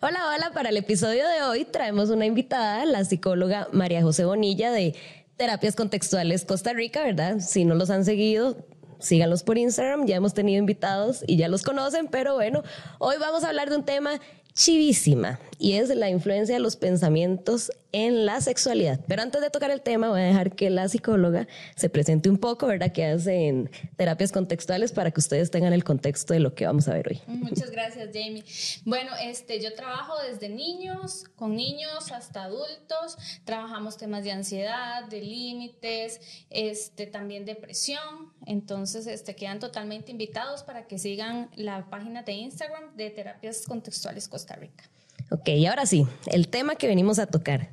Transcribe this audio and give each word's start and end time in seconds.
hola, 0.00 0.30
hola, 0.34 0.50
para 0.54 0.70
el 0.70 0.78
episodio 0.78 1.28
de 1.28 1.42
hoy 1.42 1.66
traemos 1.66 2.08
una 2.08 2.24
invitada, 2.24 2.86
la 2.86 3.04
psicóloga 3.04 3.68
María 3.70 4.00
José 4.00 4.24
Bonilla 4.24 4.72
de 4.72 4.94
Terapias 5.36 5.76
Contextuales 5.76 6.46
Costa 6.46 6.72
Rica, 6.72 7.02
¿verdad? 7.02 7.40
Si 7.40 7.66
no 7.66 7.74
los 7.74 7.90
han 7.90 8.06
seguido, 8.06 8.56
síganlos 9.00 9.42
por 9.42 9.58
Instagram, 9.58 10.06
ya 10.06 10.16
hemos 10.16 10.32
tenido 10.32 10.58
invitados 10.58 11.22
y 11.26 11.36
ya 11.36 11.48
los 11.48 11.62
conocen, 11.62 12.08
pero 12.08 12.34
bueno, 12.34 12.62
hoy 12.98 13.16
vamos 13.20 13.44
a 13.44 13.48
hablar 13.48 13.68
de 13.68 13.76
un 13.76 13.84
tema 13.84 14.20
chivísima 14.54 15.38
y 15.58 15.74
es 15.74 15.90
la 15.90 16.08
influencia 16.08 16.54
de 16.54 16.60
los 16.62 16.76
pensamientos 16.76 17.72
en 17.94 18.26
la 18.26 18.40
sexualidad. 18.40 18.98
Pero 19.06 19.22
antes 19.22 19.40
de 19.40 19.50
tocar 19.50 19.70
el 19.70 19.80
tema, 19.80 20.08
voy 20.08 20.20
a 20.20 20.24
dejar 20.24 20.56
que 20.56 20.68
la 20.68 20.88
psicóloga 20.88 21.46
se 21.76 21.88
presente 21.88 22.28
un 22.28 22.38
poco, 22.38 22.66
¿verdad? 22.66 22.90
Que 22.90 23.04
hacen 23.04 23.70
terapias 23.96 24.32
contextuales 24.32 24.90
para 24.90 25.12
que 25.12 25.20
ustedes 25.20 25.52
tengan 25.52 25.72
el 25.72 25.84
contexto 25.84 26.34
de 26.34 26.40
lo 26.40 26.56
que 26.56 26.66
vamos 26.66 26.88
a 26.88 26.94
ver 26.94 27.06
hoy. 27.08 27.22
Muchas 27.28 27.70
gracias, 27.70 28.08
Jamie. 28.12 28.42
Bueno, 28.84 29.12
este, 29.22 29.62
yo 29.62 29.74
trabajo 29.74 30.14
desde 30.28 30.48
niños, 30.48 31.24
con 31.36 31.54
niños 31.54 32.10
hasta 32.10 32.42
adultos. 32.42 33.16
Trabajamos 33.44 33.96
temas 33.96 34.24
de 34.24 34.32
ansiedad, 34.32 35.04
de 35.04 35.20
límites, 35.20 36.20
este, 36.50 37.06
también 37.06 37.44
depresión. 37.44 38.32
Entonces, 38.44 39.06
este, 39.06 39.36
quedan 39.36 39.60
totalmente 39.60 40.10
invitados 40.10 40.64
para 40.64 40.88
que 40.88 40.98
sigan 40.98 41.48
la 41.54 41.88
página 41.90 42.24
de 42.24 42.32
Instagram 42.32 42.96
de 42.96 43.10
Terapias 43.10 43.66
Contextuales 43.66 44.26
Costa 44.26 44.56
Rica. 44.56 44.90
Ok, 45.30 45.48
y 45.48 45.66
ahora 45.66 45.86
sí, 45.86 46.06
el 46.26 46.48
tema 46.48 46.76
que 46.76 46.86
venimos 46.86 47.18
a 47.18 47.26
tocar. 47.26 47.70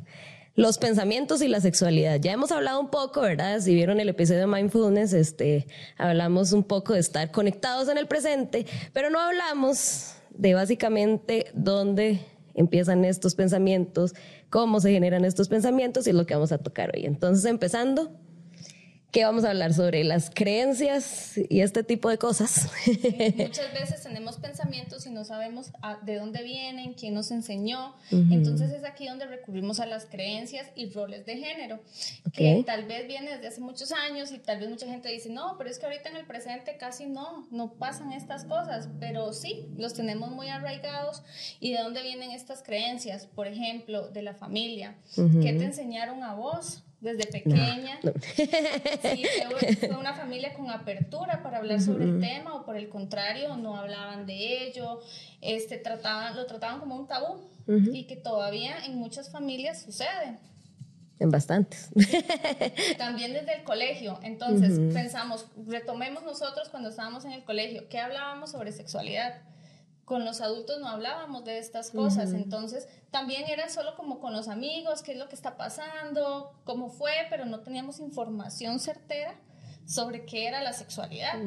Los 0.56 0.78
pensamientos 0.78 1.42
y 1.42 1.48
la 1.48 1.62
sexualidad. 1.62 2.20
Ya 2.20 2.34
hemos 2.34 2.52
hablado 2.52 2.80
un 2.80 2.90
poco, 2.90 3.22
¿verdad? 3.22 3.62
Si 3.62 3.74
vieron 3.74 4.00
el 4.00 4.10
episodio 4.10 4.42
de 4.42 4.48
Mindfulness, 4.48 5.14
este, 5.14 5.66
hablamos 5.98 6.52
un 6.52 6.64
poco 6.64 6.94
de 6.94 7.00
estar 7.00 7.32
conectados 7.32 7.88
en 7.88 7.98
el 7.98 8.08
presente, 8.08 8.66
pero 8.92 9.10
no 9.10 9.20
hablamos 9.20 10.16
de 10.30 10.54
básicamente 10.54 11.46
dónde 11.54 12.20
empiezan 12.54 13.06
estos 13.06 13.36
pensamientos, 13.36 14.14
cómo 14.50 14.82
se 14.82 14.92
generan 14.92 15.24
estos 15.24 15.48
pensamientos 15.48 16.06
y 16.06 16.10
es 16.10 16.16
lo 16.16 16.26
que 16.26 16.34
vamos 16.34 16.52
a 16.52 16.58
tocar 16.58 16.92
hoy. 16.94 17.06
Entonces, 17.06 17.46
empezando, 17.46 18.12
¿Qué 19.12 19.26
vamos 19.26 19.44
a 19.44 19.50
hablar 19.50 19.74
sobre 19.74 20.06
las 20.06 20.30
creencias 20.30 21.38
y 21.50 21.60
este 21.60 21.84
tipo 21.84 22.10
de 22.10 22.18
cosas. 22.18 22.70
Muchas 23.36 23.74
veces 23.74 24.04
tenemos 24.04 24.38
pensamientos 24.38 25.06
y 25.06 25.10
no 25.10 25.26
sabemos 25.26 25.72
de 26.04 26.16
dónde 26.16 26.44
vienen, 26.44 26.94
quién 26.94 27.14
nos 27.14 27.30
enseñó. 27.32 27.94
Entonces 28.10 28.72
es 28.72 28.86
aquí 28.86 29.08
donde 29.08 29.26
recurrimos 29.26 29.82
a 29.82 29.86
las 29.86 30.06
creencias 30.06 30.68
y 30.76 30.92
roles 30.92 31.26
de 31.26 31.36
género, 31.36 31.82
que 32.32 32.64
tal 32.66 32.86
vez 32.86 33.06
viene 33.06 33.32
desde 33.32 33.48
hace 33.48 33.60
muchos 33.60 33.92
años 33.92 34.32
y 34.32 34.40
tal 34.40 34.62
vez 34.62 34.70
mucha 34.70 34.86
gente 34.86 35.10
dice, 35.10 35.30
no, 35.30 35.56
pero 35.58 35.70
es 35.70 35.78
que 35.78 35.88
ahorita 35.88 36.08
en 36.08 36.16
el 36.16 36.26
presente 36.26 36.78
casi 36.78 37.06
no, 37.06 37.48
no 37.52 37.74
pasan 37.74 38.14
estas 38.14 38.46
cosas, 38.46 38.88
pero 39.02 39.34
sí, 39.34 39.66
los 39.76 39.94
tenemos 39.94 40.32
muy 40.32 40.48
arraigados. 40.48 41.22
¿Y 41.60 41.74
de 41.74 41.80
dónde 41.80 42.02
vienen 42.02 42.32
estas 42.32 42.64
creencias? 42.64 43.26
Por 43.26 43.48
ejemplo, 43.48 44.08
de 44.10 44.22
la 44.22 44.36
familia. 44.36 44.96
¿Qué 45.16 45.52
te 45.52 45.66
enseñaron 45.66 46.24
a 46.24 46.34
vos? 46.34 46.86
Desde 47.02 47.26
pequeña. 47.26 48.00
Sí, 48.36 48.50
fue, 49.80 49.90
una 49.90 50.14
familia 50.14 50.54
con 50.54 50.70
apertura 50.70 51.42
para 51.44 51.58
hablar 51.58 51.82
sobre 51.82 52.06
el 52.06 52.20
tema 52.20 52.56
o 52.56 52.64
por 52.64 52.78
el 52.78 52.88
contrario, 52.90 53.58
no 53.58 53.76
hablaban 53.76 54.26
de 54.26 54.68
ello, 54.68 55.02
este, 55.42 55.78
trataban, 55.78 56.36
lo 56.36 56.46
trataban 56.46 56.80
como 56.80 56.96
un 56.96 57.08
tabú 57.08 57.42
y 57.68 58.06
que 58.06 58.16
todavía 58.16 58.86
en 58.86 58.96
muchas 58.96 59.30
familias 59.30 59.82
sucede. 59.82 60.38
En 61.20 61.30
bastantes. 61.30 61.90
También 62.98 63.34
desde 63.34 63.56
el 63.56 63.64
colegio. 63.64 64.20
Entonces, 64.24 64.80
pensamos, 64.94 65.46
retomemos 65.68 66.24
nosotros 66.24 66.70
cuando 66.70 66.90
estábamos 66.90 67.26
en 67.26 67.34
el 67.34 67.44
colegio, 67.44 67.88
¿qué 67.90 68.00
hablábamos 68.00 68.52
sobre 68.52 68.72
sexualidad? 68.72 69.42
Con 70.12 70.26
los 70.26 70.42
adultos 70.42 70.78
no 70.82 70.90
hablábamos 70.90 71.46
de 71.46 71.58
estas 71.58 71.92
cosas, 71.92 72.34
entonces 72.34 72.90
también 73.12 73.46
era 73.48 73.70
solo 73.70 73.96
como 73.96 74.20
con 74.20 74.34
los 74.34 74.50
amigos, 74.50 75.04
qué 75.04 75.14
es 75.14 75.18
lo 75.18 75.30
que 75.30 75.36
está 75.36 75.56
pasando, 75.56 76.52
cómo 76.66 76.90
fue, 76.90 77.14
pero 77.30 77.46
no 77.46 77.62
teníamos 77.62 78.02
información 78.02 78.82
certera 78.82 79.40
sobre 79.86 80.26
qué 80.26 80.48
era 80.48 80.62
la 80.64 80.74
sexualidad. 80.74 81.40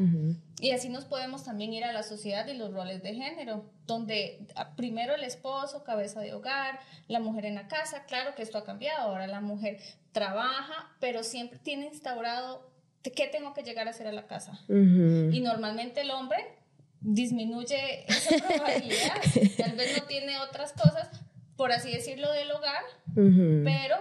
Y 0.61 0.71
así 0.71 0.89
nos 0.89 1.05
podemos 1.05 1.45
también 1.45 1.75
ir 1.75 1.85
a 1.85 1.93
la 1.93 2.03
sociedad 2.03 2.47
y 2.47 2.55
los 2.55 2.73
roles 2.73 3.03
de 3.03 3.15
género, 3.15 3.67
donde 3.87 4.47
ah, 4.57 4.75
primero 4.77 5.15
el 5.15 5.25
esposo, 5.25 5.85
cabeza 5.85 6.23
de 6.23 6.33
hogar, 6.33 6.81
la 7.07 7.21
mujer 7.21 7.45
en 7.45 7.57
la 7.57 7.69
casa, 7.69 8.05
claro 8.07 8.35
que 8.35 8.41
esto 8.41 8.57
ha 8.57 8.65
cambiado, 8.65 9.11
ahora 9.11 9.27
la 9.27 9.43
mujer 9.43 9.77
trabaja, 10.13 10.91
pero 11.01 11.23
siempre 11.23 11.59
tiene 11.59 11.85
instaurado 11.85 12.71
qué 13.03 13.27
tengo 13.27 13.53
que 13.53 13.63
llegar 13.63 13.89
a 13.89 13.91
hacer 13.91 14.07
a 14.07 14.13
la 14.13 14.27
casa. 14.27 14.59
Y 14.71 15.41
normalmente 15.43 16.01
el 16.01 16.11
hombre 16.13 16.64
disminuye 17.05 18.05
esa 18.09 18.37
probabilidad. 18.49 19.23
Tal 19.57 19.77
vez 19.77 19.97
no 19.97 20.07
tiene 20.07 20.39
otras 20.41 20.73
cosas, 20.73 21.09
por 21.57 21.71
así 21.71 21.93
decirlo, 21.93 22.33
del 22.33 22.51
hogar, 22.51 22.83
pero 23.15 23.99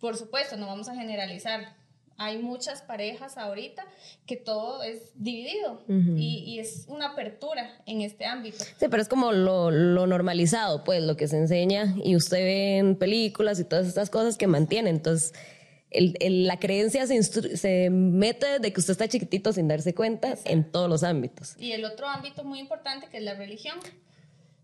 por 0.00 0.16
supuesto, 0.16 0.56
no 0.56 0.66
vamos 0.66 0.88
a 0.88 0.94
generalizar. 0.94 1.76
Hay 2.20 2.38
muchas 2.38 2.82
parejas 2.82 3.38
ahorita 3.38 3.84
que 4.26 4.36
todo 4.36 4.82
es 4.82 5.12
dividido 5.14 5.84
y, 5.88 6.58
es 6.58 6.86
una 6.88 7.10
apertura 7.10 7.80
en 7.86 8.00
este 8.00 8.24
ámbito. 8.26 8.64
Sí, 8.76 8.86
pero 8.90 9.00
es 9.00 9.08
como 9.08 9.30
lo, 9.30 9.70
lo, 9.70 10.06
normalizado, 10.08 10.82
pues, 10.82 11.02
lo 11.02 11.16
que 11.16 11.28
se 11.28 11.36
enseña 11.36 11.94
y 12.02 12.16
usted 12.16 12.38
ve 12.38 12.78
en 12.78 12.96
películas 12.96 13.60
y 13.60 13.64
todas 13.64 13.86
estas 13.86 14.10
cosas 14.10 14.36
que 14.36 14.48
mantiene. 14.48 14.90
Entonces, 14.90 15.32
el, 15.90 16.46
la 16.46 16.58
creencia 16.58 17.06
se, 17.06 17.22
se, 17.22 17.90
mete 17.90 18.46
desde 18.46 18.72
que 18.72 18.80
usted 18.80 18.92
está 18.92 19.08
chiquitito 19.08 19.52
sin 19.52 19.68
darse 19.68 19.94
cuenta 19.94 20.36
en 20.44 20.70
todos 20.70 20.88
los 20.88 21.02
ámbitos. 21.02 21.54
Y 21.58 21.72
el 21.72 21.84
otro 21.84 22.06
ámbito 22.06 22.44
muy 22.44 22.58
importante 22.58 23.08
que 23.08 23.18
es 23.18 23.22
la 23.22 23.34
religión. 23.34 23.78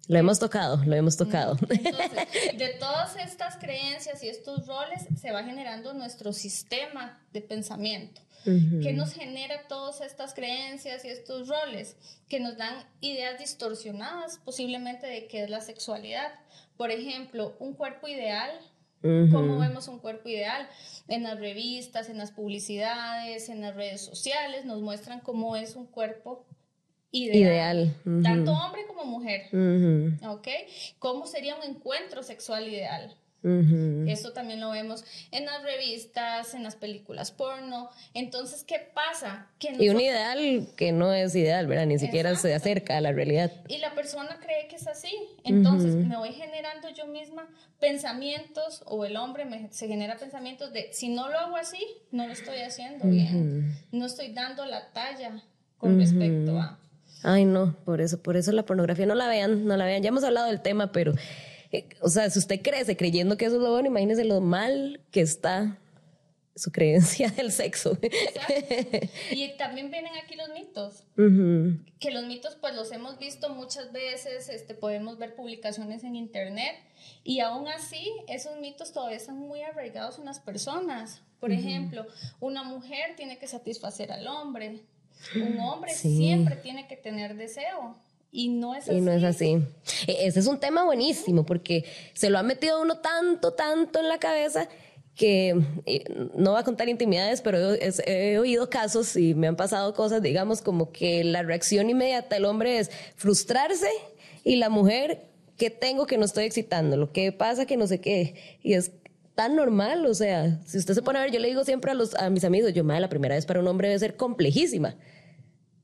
Lo 0.07 0.19
hemos 0.19 0.39
tocado, 0.39 0.85
lo 0.85 0.95
hemos 0.95 1.17
tocado. 1.17 1.57
Entonces, 1.71 2.59
de 2.59 2.75
todas 2.79 3.17
estas 3.17 3.57
creencias 3.57 4.23
y 4.23 4.29
estos 4.29 4.67
roles 4.67 5.07
se 5.19 5.33
va 5.33 5.43
generando 5.45 5.95
nuestro 5.95 6.33
sistema 6.33 7.23
de 7.33 7.41
pensamiento. 7.41 8.21
que 8.45 8.93
nos 8.93 9.15
genera 9.15 9.67
todas 9.69 10.03
estas 10.03 10.35
creencias 10.35 11.03
y 11.07 11.09
estos 11.09 11.49
roles? 11.49 11.97
Que 12.29 12.41
nos 12.41 12.59
dan 12.59 12.85
ideas 13.01 13.39
distorsionadas 13.39 14.39
posiblemente 14.45 15.07
de 15.07 15.27
qué 15.27 15.45
es 15.45 15.49
la 15.49 15.63
sexualidad. 15.63 16.35
Por 16.77 16.91
ejemplo, 16.91 17.57
un 17.59 17.73
cuerpo 17.73 18.07
ideal 18.07 18.51
cómo 19.31 19.59
vemos 19.59 19.89
un 19.89 19.99
cuerpo 19.99 20.29
ideal. 20.29 20.69
En 21.09 21.23
las 21.23 21.39
revistas, 21.39 22.09
en 22.09 22.19
las 22.19 22.31
publicidades, 22.31 23.49
en 23.49 23.61
las 23.61 23.75
redes 23.75 24.01
sociales, 24.01 24.65
nos 24.65 24.81
muestran 24.81 25.21
cómo 25.21 25.57
es 25.57 25.77
un 25.77 25.87
cuerpo 25.87 26.45
ideal. 27.11 27.95
Tanto 28.23 28.53
hombre 28.53 28.87
como 28.87 29.05
mujer. 29.05 29.49
¿Ok? 30.27 30.49
¿Cómo 30.99 31.27
sería 31.27 31.57
un 31.57 31.65
encuentro 31.65 32.23
sexual 32.23 32.69
ideal? 32.69 33.15
Eso 34.09 34.33
también 34.33 34.61
lo 34.61 34.71
vemos 34.71 35.05
en 35.31 35.45
las 35.45 35.63
revistas, 35.63 36.55
en 36.55 36.63
las 36.63 36.77
películas 36.77 37.31
porno. 37.31 37.91
Entonces, 38.15 38.65
¿qué 38.65 38.91
pasa? 38.95 39.49
Que 39.59 39.77
Y 39.79 39.91
un 39.91 40.01
ideal 40.01 40.67
que 40.77 40.93
no 40.93 41.13
es 41.13 41.35
ideal, 41.35 41.67
¿verdad? 41.67 41.87
Ni 41.87 41.99
siquiera 41.99 42.35
se 42.37 42.55
acerca 42.55 42.97
a 42.97 43.01
la 43.03 43.13
realidad. 43.13 43.53
Y 43.69 43.79
la 43.79 43.95
persona 43.95 44.39
cree 44.41 44.67
que 44.69 44.77
es 44.77 44.87
así. 44.87 45.13
Entonces, 45.45 45.95
me 45.95 46.17
voy 46.17 46.33
generando 46.33 46.89
yo 46.89 47.07
misma 47.07 47.47
pensamientos, 47.81 48.83
o 48.87 49.05
el 49.05 49.17
hombre 49.17 49.45
me, 49.45 49.69
se 49.71 49.89
genera 49.89 50.17
pensamientos 50.17 50.73
de, 50.73 50.89
si 50.93 51.09
no 51.11 51.29
lo 51.29 51.39
hago 51.39 51.57
así, 51.57 51.85
no 52.13 52.27
lo 52.27 52.33
estoy 52.33 52.61
haciendo 52.61 53.07
bien. 53.07 53.77
No 53.93 54.07
estoy 54.07 54.33
dando 54.33 54.65
la 54.65 54.91
talla 54.93 55.43
con 55.77 55.99
respecto 55.99 56.59
a... 56.59 56.79
Ay, 57.23 57.45
no, 57.45 57.75
por 57.85 58.01
eso, 58.01 58.23
por 58.23 58.37
eso 58.37 58.53
la 58.53 58.65
pornografía 58.65 59.07
no 59.07 59.15
la 59.15 59.29
vean, 59.29 59.67
no 59.67 59.77
la 59.77 59.85
vean. 59.85 60.03
Ya 60.03 60.09
hemos 60.09 60.25
hablado 60.25 60.47
del 60.47 60.61
tema, 60.61 60.93
pero 60.93 61.15
o 62.01 62.09
sea, 62.09 62.31
si 62.31 62.39
usted 62.39 62.61
crece 62.63 62.97
creyendo 62.97 63.37
que 63.37 63.47
eso 63.47 63.57
es 63.57 63.63
lo 63.63 63.71
bueno, 63.71 63.89
imagínese 63.89 64.25
lo 64.25 64.41
mal 64.41 65.01
que 65.11 65.21
está 65.21 65.79
su 66.57 66.71
creencia 66.71 67.29
del 67.31 67.51
sexo. 67.51 67.99
Y 69.31 69.57
también 69.57 69.91
vienen 69.91 70.13
aquí 70.23 70.37
los 70.37 70.51
mitos, 70.51 71.05
que 71.99 72.11
los 72.11 72.25
mitos 72.27 72.57
pues 72.61 72.75
los 72.75 72.93
hemos 72.93 73.19
visto 73.19 73.49
muchas 73.51 73.93
veces, 73.93 74.49
este, 74.49 74.75
podemos 74.75 75.19
ver 75.19 75.35
publicaciones 75.35 76.05
en 76.05 76.17
internet 76.17 76.77
y 77.25 77.41
aún 77.41 77.69
así 77.69 78.11
esos 78.29 78.59
mitos 78.61 78.93
todavía 78.93 79.17
están 79.17 79.39
muy 79.39 79.63
arraigados 79.63 80.19
en 80.19 80.27
las 80.27 80.41
personas. 80.41 81.23
Por 81.41 81.53
ejemplo, 81.53 82.07
una 82.41 82.63
mujer 82.63 83.17
tiene 83.17 83.39
que 83.39 83.47
satisfacer 83.47 84.13
al 84.13 84.27
hombre, 84.27 84.81
un 85.37 85.59
hombre 85.61 85.93
siempre 85.93 86.57
tiene 86.57 86.87
que 86.87 86.97
tener 86.97 87.37
deseo. 87.37 87.97
Y 88.37 88.49
no 88.49 88.75
es 88.75 88.89
así. 88.89 88.97
Y 88.97 89.01
no 89.01 89.13
es 89.13 89.23
así. 89.23 89.63
E, 90.09 90.27
ese 90.27 90.41
es 90.41 90.49
un 90.49 90.59
tema 90.59 90.83
buenísimo 90.83 91.47
porque 91.47 91.85
se 92.15 92.31
lo 92.31 92.39
ha 92.39 92.43
metido 92.43 92.83
uno 92.83 92.99
tanto, 92.99 93.53
tanto 93.53 94.01
en 94.01 94.09
la 94.09 94.19
cabeza 94.19 94.69
que 95.15 95.55
no 96.35 96.51
va 96.55 96.59
a 96.59 96.65
contar 96.65 96.89
intimidades, 96.89 97.41
pero 97.41 97.75
he, 97.77 98.39
oído 98.39 98.69
casos 98.69 99.15
y 99.15 99.37
me 99.37 99.47
han 99.47 99.55
pasado 99.55 99.95
cosas, 99.95 100.21
digamos, 100.21 100.63
como 100.63 100.91
que 100.91 101.23
la 101.23 101.45
reacción 101.45 101.89
inmediata 101.89 102.35
del 102.35 102.47
hombre 102.47 102.81
es 102.81 102.91
frustrarse 103.15 103.91
y 104.43 104.57
la 104.57 104.69
mujer, 104.69 105.29
¿qué 105.57 105.71
tengo 105.71 106.05
que 106.07 106.19
no 106.19 106.25
estoy 106.25 106.43
excitando? 106.43 106.97
Lo 106.97 107.13
que 107.13 107.31
pasa 107.31 107.67
que 107.67 107.77
no 107.77 107.87
sé 107.87 108.01
qué. 108.01 108.59
Y 108.65 108.73
es 108.73 108.91
tan 109.37 109.55
normal, 109.55 110.05
o 110.07 110.15
sea, 110.15 110.61
si 110.67 110.79
usted 110.79 110.95
se 110.95 111.03
pone 111.03 111.21
a 111.21 111.23
ver, 111.23 111.31
yo 111.31 111.39
le 111.39 111.47
digo 111.47 111.63
siempre 111.63 111.93
a, 111.93 111.95
los, 111.95 112.17
a 112.17 112.31
mis 112.31 112.43
amigos, 112.43 112.73
yo, 112.75 112.83
madre, 112.83 113.03
la 113.03 113.09
primera 113.09 113.37
vez 113.37 113.47
para 113.47 113.61
un 113.61 113.69
hombre 113.69 113.87
debe 113.87 114.01
ser 114.01 114.17
complejísima, 114.17 114.97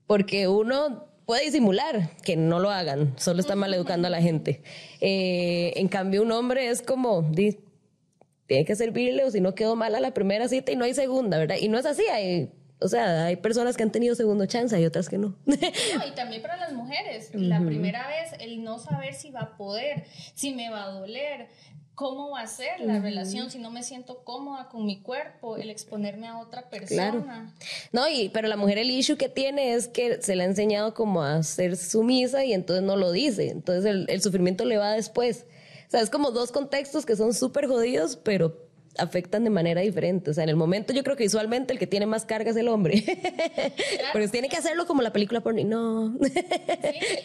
porque 0.08 0.49
uno 0.49 1.09
puede 1.30 1.44
disimular 1.44 2.10
que 2.24 2.34
no 2.34 2.58
lo 2.58 2.70
hagan, 2.70 3.16
solo 3.16 3.38
está 3.38 3.54
mal 3.54 3.72
educando 3.72 4.08
a 4.08 4.10
la 4.10 4.20
gente. 4.20 4.64
Eh, 5.00 5.74
en 5.76 5.86
cambio, 5.86 6.22
un 6.22 6.32
hombre 6.32 6.70
es 6.70 6.82
como, 6.82 7.30
tiene 7.30 8.64
que 8.64 8.74
servirle 8.74 9.22
o 9.22 9.30
si 9.30 9.40
no 9.40 9.54
quedó 9.54 9.76
mal 9.76 9.94
a 9.94 10.00
la 10.00 10.12
primera 10.12 10.48
cita 10.48 10.72
y 10.72 10.76
no 10.76 10.84
hay 10.84 10.92
segunda, 10.92 11.38
¿verdad? 11.38 11.54
Y 11.60 11.68
no 11.68 11.78
es 11.78 11.86
así, 11.86 12.02
hay 12.12 12.50
o 12.80 12.88
sea, 12.88 13.26
hay 13.26 13.36
personas 13.36 13.76
que 13.76 13.84
han 13.84 13.92
tenido 13.92 14.16
segundo 14.16 14.46
chance 14.46 14.80
y 14.80 14.84
otras 14.84 15.08
que 15.08 15.18
no. 15.18 15.36
no 15.46 15.54
y 15.54 16.10
también 16.16 16.42
para 16.42 16.56
las 16.56 16.72
mujeres, 16.72 17.30
la 17.32 17.60
primera 17.60 18.08
vez, 18.08 18.32
el 18.40 18.64
no 18.64 18.80
saber 18.80 19.14
si 19.14 19.30
va 19.30 19.40
a 19.40 19.56
poder, 19.56 20.06
si 20.34 20.52
me 20.52 20.68
va 20.68 20.82
a 20.82 20.90
doler, 20.90 21.46
cómo 22.00 22.31
va 22.31 22.41
a 22.41 22.47
ser 22.47 22.81
la 22.81 22.99
relación 22.99 23.50
si 23.50 23.58
no 23.58 23.70
me 23.70 23.82
siento 23.82 24.25
cómoda 24.25 24.70
con 24.70 24.87
mi 24.87 25.02
cuerpo, 25.02 25.58
el 25.58 25.69
exponerme 25.69 26.29
a 26.29 26.38
otra 26.38 26.70
persona. 26.70 27.11
Claro. 27.11 27.52
No, 27.93 28.08
y, 28.08 28.31
pero 28.31 28.49
la 28.49 28.56
mujer 28.56 28.79
el 28.79 28.91
issue 28.91 29.19
que 29.19 29.29
tiene 29.29 29.75
es 29.75 29.87
que 29.87 30.23
se 30.23 30.35
le 30.35 30.44
ha 30.44 30.47
enseñado 30.47 30.94
como 30.94 31.23
a 31.23 31.43
ser 31.43 31.76
sumisa 31.76 32.43
y 32.43 32.55
entonces 32.55 32.82
no 32.82 32.97
lo 32.97 33.12
dice. 33.12 33.50
Entonces 33.50 33.85
el, 33.85 34.06
el 34.08 34.23
sufrimiento 34.23 34.64
le 34.64 34.79
va 34.79 34.93
después. 34.93 35.44
O 35.88 35.91
sea, 35.91 36.00
es 36.00 36.08
como 36.08 36.31
dos 36.31 36.52
contextos 36.52 37.05
que 37.05 37.17
son 37.17 37.35
súper 37.35 37.67
jodidos, 37.67 38.17
pero 38.17 38.69
afectan 39.00 39.44
de 39.44 39.50
manera 39.50 39.81
diferente. 39.81 40.31
O 40.31 40.35
sea, 40.35 40.44
en 40.44 40.50
el 40.50 40.56
momento 40.56 40.93
yo 40.93 41.02
creo 41.02 41.17
que 41.17 41.25
visualmente 41.25 41.73
el 41.73 41.79
que 41.79 41.87
tiene 41.87 42.06
más 42.06 42.25
carga 42.25 42.50
es 42.50 42.56
el 42.56 42.69
hombre. 42.69 43.05
Pero 44.12 44.29
tiene 44.29 44.49
que 44.49 44.56
hacerlo 44.56 44.87
como 44.87 45.02
la 45.02 45.12
película 45.12 45.41
porno. 45.41 45.61
No. 45.64 46.19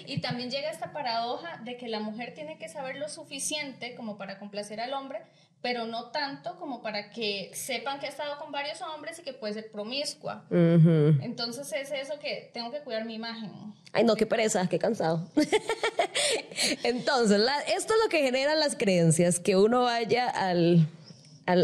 y 0.08 0.20
también 0.20 0.50
llega 0.50 0.72
esta 0.72 0.92
paradoja 0.92 1.62
de 1.64 1.78
que 1.78 1.88
la 1.88 2.00
mujer 2.00 2.34
tiene 2.34 2.58
que 2.58 2.68
saber 2.68 2.98
lo 2.98 3.08
suficiente 3.10 3.96
como 3.96 4.18
para 4.18 4.40
complacer 4.40 4.80
al 4.80 4.94
hombre, 4.94 5.20
pero 5.62 5.86
no 5.86 6.12
tanto 6.12 6.58
como 6.60 6.82
para 6.82 7.10
que 7.10 7.50
sepan 7.54 8.00
que 8.00 8.06
ha 8.06 8.10
estado 8.10 8.38
con 8.38 8.52
varios 8.52 8.82
hombres 8.82 9.18
y 9.20 9.24
que 9.24 9.34
puede 9.34 9.54
ser 9.54 9.72
promiscua. 9.72 10.46
Entonces 10.52 11.72
es 11.74 11.92
eso 11.92 12.20
que 12.20 12.52
tengo 12.54 12.72
que 12.72 12.82
cuidar 12.82 13.06
mi 13.06 13.16
imagen. 13.16 13.52
Ay, 13.92 14.04
no, 14.04 14.16
qué 14.16 14.26
pereza, 14.26 14.68
qué 14.68 14.78
cansado. 14.78 15.28
Entonces, 16.84 17.42
esto 17.76 17.94
es 17.94 18.00
lo 18.04 18.10
que 18.10 18.22
genera 18.22 18.54
las 18.54 18.76
creencias, 18.76 19.40
que 19.40 19.56
uno 19.56 19.84
vaya 19.84 20.28
al 20.28 20.88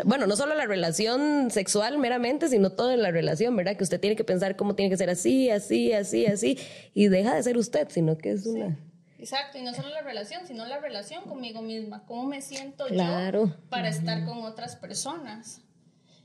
bueno, 0.05 0.27
no 0.27 0.35
solo 0.35 0.53
la 0.55 0.65
relación 0.65 1.49
sexual 1.49 1.97
meramente, 1.97 2.47
sino 2.49 2.71
toda 2.71 2.95
la 2.97 3.11
relación, 3.11 3.55
¿verdad? 3.55 3.75
Que 3.75 3.83
usted 3.83 3.99
tiene 3.99 4.15
que 4.15 4.23
pensar 4.23 4.55
cómo 4.55 4.75
tiene 4.75 4.89
que 4.89 4.97
ser 4.97 5.09
así, 5.09 5.49
así, 5.49 5.91
así, 5.93 6.25
así, 6.25 6.59
y 6.93 7.07
deja 7.07 7.35
de 7.35 7.43
ser 7.43 7.57
usted, 7.57 7.87
sino 7.89 8.17
que 8.17 8.31
es 8.31 8.45
una... 8.45 8.77
Exacto, 9.17 9.57
y 9.57 9.61
no 9.61 9.73
solo 9.73 9.89
la 9.89 10.01
relación, 10.01 10.47
sino 10.47 10.65
la 10.65 10.79
relación 10.79 11.23
conmigo 11.25 11.61
misma, 11.61 12.05
cómo 12.07 12.25
me 12.25 12.41
siento 12.41 12.87
yo 12.87 13.55
para 13.69 13.89
estar 13.89 14.25
con 14.25 14.43
otras 14.43 14.75
personas. 14.75 15.61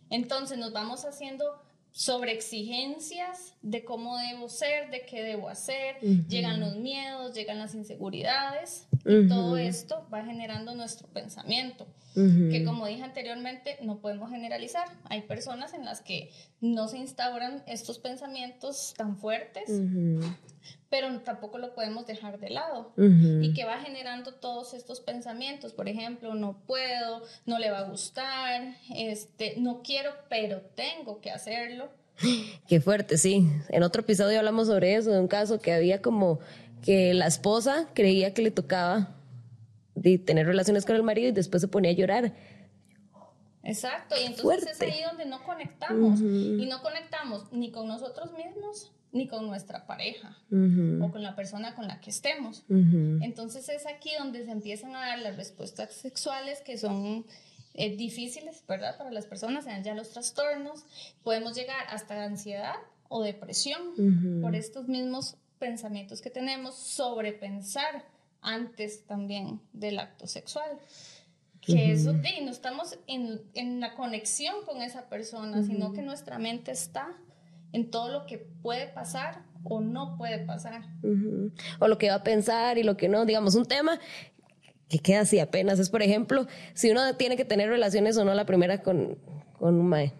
Entonces 0.08 0.56
nos 0.56 0.72
vamos 0.72 1.04
haciendo 1.04 1.44
sobre 1.96 2.32
exigencias 2.32 3.54
de 3.62 3.82
cómo 3.82 4.18
debo 4.18 4.50
ser, 4.50 4.90
de 4.90 5.06
qué 5.06 5.22
debo 5.22 5.48
hacer, 5.48 5.98
llegan 6.28 6.60
los 6.60 6.76
miedos, 6.76 7.34
llegan 7.34 7.58
las 7.58 7.74
inseguridades, 7.74 8.86
y 9.06 9.26
todo 9.28 9.56
esto 9.56 10.06
va 10.12 10.22
generando 10.22 10.74
nuestro 10.74 11.08
pensamiento, 11.08 11.86
que 12.14 12.64
como 12.66 12.84
dije 12.84 13.02
anteriormente, 13.02 13.78
no 13.80 14.00
podemos 14.00 14.30
generalizar. 14.30 14.86
Hay 15.04 15.22
personas 15.22 15.72
en 15.72 15.86
las 15.86 16.02
que 16.02 16.30
no 16.60 16.86
se 16.86 16.98
instauran 16.98 17.62
estos 17.66 17.98
pensamientos 17.98 18.92
tan 18.98 19.16
fuertes, 19.16 19.70
pero 20.88 21.20
tampoco 21.20 21.58
lo 21.58 21.74
podemos 21.74 22.06
dejar 22.06 22.38
de 22.38 22.50
lado. 22.50 22.92
Y 22.96 23.52
que 23.54 23.64
va 23.64 23.78
generando 23.78 24.34
todos 24.34 24.74
estos 24.74 25.00
pensamientos, 25.00 25.72
por 25.72 25.88
ejemplo, 25.88 26.34
no 26.34 26.58
puedo, 26.66 27.22
no 27.44 27.58
le 27.58 27.70
va 27.70 27.80
a 27.80 27.88
gustar, 27.88 28.74
este, 28.94 29.54
no 29.58 29.82
quiero, 29.82 30.10
pero 30.28 30.60
tengo 30.74 31.20
que 31.20 31.30
hacerlo. 31.30 31.88
Qué 32.68 32.80
fuerte, 32.80 33.18
sí. 33.18 33.48
En 33.68 33.82
otro 33.82 34.02
episodio 34.02 34.38
hablamos 34.38 34.68
sobre 34.68 34.94
eso, 34.94 35.10
de 35.10 35.20
un 35.20 35.28
caso 35.28 35.60
que 35.60 35.72
había 35.72 36.00
como 36.02 36.38
que 36.82 37.14
la 37.14 37.26
esposa 37.26 37.88
creía 37.94 38.32
que 38.32 38.42
le 38.42 38.50
tocaba 38.50 39.16
de 39.94 40.18
tener 40.18 40.46
relaciones 40.46 40.84
con 40.84 40.94
el 40.94 41.02
marido 41.02 41.28
y 41.28 41.32
después 41.32 41.60
se 41.60 41.68
ponía 41.68 41.90
a 41.90 41.94
llorar. 41.94 42.32
Exacto, 43.66 44.14
y 44.16 44.26
entonces 44.26 44.70
es 44.70 44.80
ahí 44.80 45.02
donde 45.02 45.26
no 45.26 45.42
conectamos. 45.42 46.20
Y 46.20 46.66
no 46.70 46.80
conectamos 46.82 47.50
ni 47.50 47.72
con 47.72 47.88
nosotros 47.88 48.32
mismos, 48.32 48.92
ni 49.16 49.26
con 49.26 49.46
nuestra 49.46 49.86
pareja 49.86 50.36
o 50.50 51.10
con 51.10 51.22
la 51.22 51.34
persona 51.34 51.74
con 51.74 51.86
la 51.88 52.00
que 52.00 52.10
estemos. 52.10 52.64
Entonces 52.68 53.68
es 53.68 53.86
aquí 53.86 54.10
donde 54.18 54.44
se 54.44 54.50
empiezan 54.50 54.94
a 54.94 55.00
dar 55.00 55.18
las 55.18 55.36
respuestas 55.36 55.92
sexuales 55.94 56.60
que 56.60 56.76
son 56.76 57.26
eh, 57.74 57.96
difíciles, 57.96 58.64
¿verdad? 58.66 58.96
Para 58.96 59.10
las 59.10 59.26
personas, 59.26 59.64
sean 59.64 59.82
ya 59.84 59.94
los 59.94 60.10
trastornos. 60.10 60.84
Podemos 61.22 61.54
llegar 61.54 61.86
hasta 61.90 62.24
ansiedad 62.24 62.76
o 63.08 63.22
depresión 63.22 64.40
por 64.40 64.56
estos 64.56 64.88
mismos 64.88 65.36
pensamientos 65.58 66.20
que 66.20 66.30
tenemos, 66.30 66.74
sobrepensar 66.74 68.04
antes 68.40 69.04
también 69.06 69.60
del 69.72 69.98
acto 69.98 70.26
sexual. 70.26 70.70
Que 71.60 71.90
eso, 71.90 72.12
de, 72.12 72.40
no 72.42 72.50
estamos 72.52 72.96
en, 73.08 73.42
en, 73.54 73.80
la 73.80 73.94
conexión 73.94 74.54
con 74.64 74.82
esa 74.82 75.08
persona, 75.08 75.64
sino 75.64 75.92
que 75.92 76.00
nuestra 76.00 76.38
mente 76.38 76.70
está 76.70 77.12
en 77.72 77.90
todo 77.90 78.08
lo 78.08 78.26
que 78.26 78.38
puede 78.38 78.88
pasar 78.88 79.42
o 79.64 79.80
no 79.80 80.16
puede 80.16 80.38
pasar. 80.44 80.82
O 81.78 81.88
lo 81.88 81.98
que 81.98 82.08
va 82.08 82.16
a 82.16 82.22
pensar 82.22 82.78
y 82.78 82.82
lo 82.82 82.96
que 82.96 83.08
no. 83.08 83.24
Digamos, 83.24 83.54
un 83.54 83.66
tema 83.66 83.98
que 84.88 84.98
queda 84.98 85.20
así 85.20 85.40
apenas 85.40 85.78
es, 85.78 85.90
por 85.90 86.02
ejemplo, 86.02 86.46
si 86.74 86.90
uno 86.90 87.16
tiene 87.16 87.36
que 87.36 87.44
tener 87.44 87.68
relaciones 87.68 88.16
o 88.16 88.24
no 88.24 88.34
la 88.34 88.46
primera 88.46 88.82
con, 88.82 89.18
con 89.58 89.74
un 89.74 89.88
mae. 89.88 90.12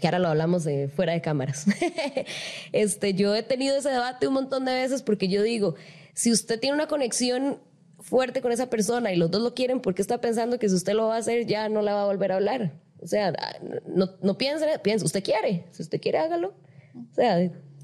Que 0.00 0.06
ahora 0.06 0.18
lo 0.18 0.28
hablamos 0.28 0.64
de 0.64 0.88
fuera 0.88 1.12
de 1.12 1.20
cámaras. 1.20 1.66
este, 2.72 3.12
yo 3.12 3.34
he 3.34 3.42
tenido 3.42 3.76
ese 3.76 3.90
debate 3.90 4.26
un 4.26 4.34
montón 4.34 4.64
de 4.64 4.72
veces 4.72 5.02
porque 5.02 5.28
yo 5.28 5.42
digo, 5.42 5.74
si 6.14 6.32
usted 6.32 6.58
tiene 6.58 6.74
una 6.74 6.86
conexión 6.86 7.58
fuerte 7.98 8.40
con 8.40 8.50
esa 8.50 8.70
persona 8.70 9.12
y 9.12 9.16
los 9.16 9.30
dos 9.30 9.42
lo 9.42 9.54
quieren, 9.54 9.80
¿por 9.80 9.94
qué 9.94 10.00
está 10.00 10.18
pensando 10.18 10.58
que 10.58 10.70
si 10.70 10.74
usted 10.74 10.94
lo 10.94 11.08
va 11.08 11.16
a 11.16 11.18
hacer 11.18 11.46
ya 11.46 11.68
no 11.68 11.82
la 11.82 11.92
va 11.92 12.02
a 12.02 12.06
volver 12.06 12.32
a 12.32 12.36
hablar? 12.36 12.72
O 13.02 13.06
sea, 13.06 13.32
no, 13.86 14.10
no 14.22 14.38
piense, 14.38 14.66
piense, 14.82 15.04
usted 15.04 15.22
quiere, 15.22 15.66
si 15.70 15.82
usted 15.82 16.00
quiere 16.00 16.18
hágalo. 16.18 16.54
O 17.10 17.14
sea, 17.14 17.40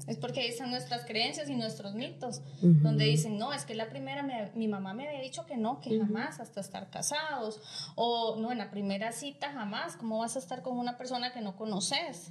es 0.07 0.15
porque 0.17 0.39
ahí 0.39 0.47
están 0.47 0.71
nuestras 0.71 1.05
creencias 1.05 1.49
y 1.49 1.55
nuestros 1.55 1.93
mitos, 1.93 2.41
donde 2.61 3.03
dicen, 3.03 3.37
no, 3.37 3.51
es 3.51 3.65
que 3.65 3.75
la 3.75 3.89
primera, 3.89 4.23
mi 4.55 4.69
mamá 4.69 4.93
me 4.93 5.05
había 5.05 5.21
dicho 5.21 5.45
que 5.45 5.57
no, 5.57 5.81
que 5.81 5.99
jamás, 5.99 6.39
hasta 6.39 6.61
estar 6.61 6.89
casados, 6.89 7.59
o 7.95 8.37
no, 8.37 8.53
en 8.53 8.57
la 8.57 8.71
primera 8.71 9.11
cita 9.11 9.51
jamás, 9.51 9.97
¿cómo 9.97 10.19
vas 10.19 10.37
a 10.37 10.39
estar 10.39 10.61
con 10.61 10.77
una 10.77 10.97
persona 10.97 11.33
que 11.33 11.41
no 11.41 11.57
conoces? 11.57 12.29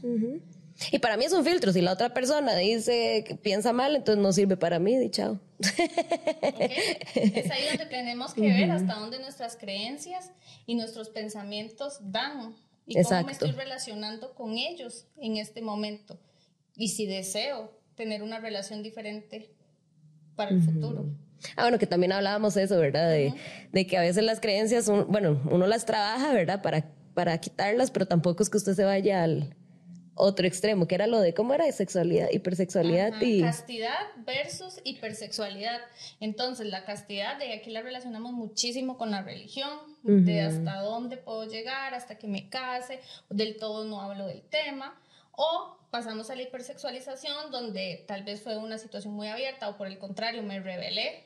Y 0.91 0.99
para 1.01 1.19
mí 1.19 1.27
es 1.27 1.35
un 1.35 1.45
filtro, 1.45 1.71
si 1.71 1.83
la 1.83 1.93
otra 1.93 2.15
persona 2.15 2.55
dice 2.55 3.25
que 3.27 3.35
piensa 3.35 3.75
mal, 3.75 3.95
entonces 3.95 4.23
no 4.23 4.33
sirve 4.33 4.57
para 4.57 4.79
mí, 4.79 4.95
y 4.95 5.11
chao. 5.11 5.39
Es 5.59 7.51
ahí 7.51 7.65
donde 7.69 7.87
tenemos 7.91 8.33
que 8.33 8.41
ver 8.41 8.71
hasta 8.71 8.95
dónde 8.95 9.19
nuestras 9.19 9.57
creencias 9.57 10.33
y 10.65 10.77
nuestros 10.77 11.11
pensamientos 11.11 11.99
dan 12.01 12.57
y 12.87 13.03
cómo 13.03 13.23
me 13.25 13.33
estoy 13.33 13.51
relacionando 13.51 14.35
con 14.35 14.57
ellos 14.57 15.07
en 15.19 15.37
este 15.37 15.61
momento 15.61 16.19
y 16.77 16.89
si 16.89 17.07
deseo 17.07 17.73
tener 17.95 18.23
una 18.23 18.39
relación 18.39 18.83
diferente 18.83 19.51
para 20.37 20.51
el 20.51 20.63
futuro. 20.63 21.07
Ah, 21.57 21.63
bueno, 21.63 21.79
que 21.79 21.87
también 21.87 22.13
hablábamos 22.13 22.55
de 22.55 22.65
eso, 22.65 22.79
¿verdad? 22.79 23.11
De, 23.11 23.33
de 23.73 23.87
que 23.87 23.97
a 23.97 24.03
veces 24.03 24.23
las 24.23 24.41
creencias, 24.41 24.89
bueno, 25.09 25.43
uno 25.51 25.67
las 25.67 25.87
trabaja, 25.87 26.33
¿verdad? 26.33 26.63
Para, 26.63 26.91
para 27.15 27.39
quitarlas, 27.39 27.91
pero 27.91 28.07
tampoco 28.07 28.43
es 28.43 28.51
que 28.51 28.59
usted 28.59 28.75
se 28.75 28.85
vaya 28.85 29.23
al 29.23 29.55
otro 30.17 30.47
extremo, 30.47 30.89
que 30.89 30.95
era 30.95 31.07
lo 31.07 31.21
de 31.21 31.35
cómo 31.35 31.53
era 31.53 31.67
de 31.67 31.73
sexualidad, 31.73 32.29
hipersexualidad 32.33 33.21
y... 33.21 33.43
Castidad 33.43 33.99
versus 34.25 34.81
hipersexualidad. 34.83 35.79
Entonces, 36.21 36.67
la 36.67 36.85
castidad, 36.85 37.39
de 37.39 37.53
aquí 37.53 37.71
la 37.71 37.83
relacionamos 37.83 38.33
muchísimo 38.33 38.97
con 38.97 39.11
la 39.11 39.23
religión, 39.23 39.71
de 40.03 40.41
hasta 40.41 40.81
dónde 40.81 41.19
puedo 41.19 41.45
llegar, 41.45 41.93
hasta 41.93 42.17
que 42.17 42.29
me 42.29 42.49
case, 42.49 43.01
del 43.29 43.57
todo 43.59 43.85
no 43.85 44.01
hablo 44.01 44.27
del 44.27 44.43
tema, 44.43 44.99
o 45.37 45.79
pasamos 45.91 46.31
a 46.31 46.35
la 46.35 46.43
hipersexualización, 46.43 47.51
donde 47.51 48.05
tal 48.07 48.25
vez 48.25 48.43
fue 48.43 48.57
una 48.57 48.79
situación 48.79 49.15
muy 49.15 49.29
abierta 49.29 49.69
o 49.69 49.77
por 49.77 49.87
el 49.87 49.99
contrario 49.99 50.43
me 50.43 50.61
rebelé 50.61 51.25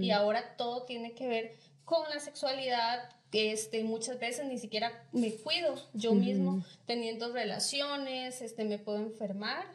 y 0.00 0.10
ahora 0.10 0.56
todo 0.56 0.82
tiene 0.82 1.12
que 1.12 1.28
ver 1.28 1.52
con 1.84 2.08
la 2.10 2.18
sexualidad, 2.18 3.08
este, 3.32 3.84
muchas 3.84 4.18
veces 4.18 4.46
ni 4.46 4.58
siquiera 4.58 4.92
me 5.12 5.32
cuido 5.34 5.76
yo 5.94 6.14
mismo 6.14 6.64
teniendo 6.86 7.32
relaciones, 7.32 8.42
este, 8.42 8.64
me 8.64 8.78
puedo 8.78 8.98
enfermar, 8.98 9.66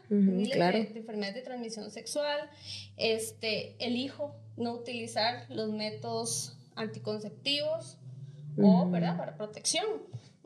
claro. 0.51 0.77
de, 0.77 0.97
enfermedades 0.97 1.35
de 1.35 1.41
transmisión 1.41 1.91
sexual, 1.91 2.49
este, 2.97 3.75
elijo 3.79 4.35
no 4.57 4.73
utilizar 4.73 5.45
los 5.49 5.71
métodos 5.71 6.57
anticonceptivos 6.75 7.97
o, 8.57 8.89
¿verdad?, 8.89 9.17
para 9.17 9.37
protección. 9.37 9.85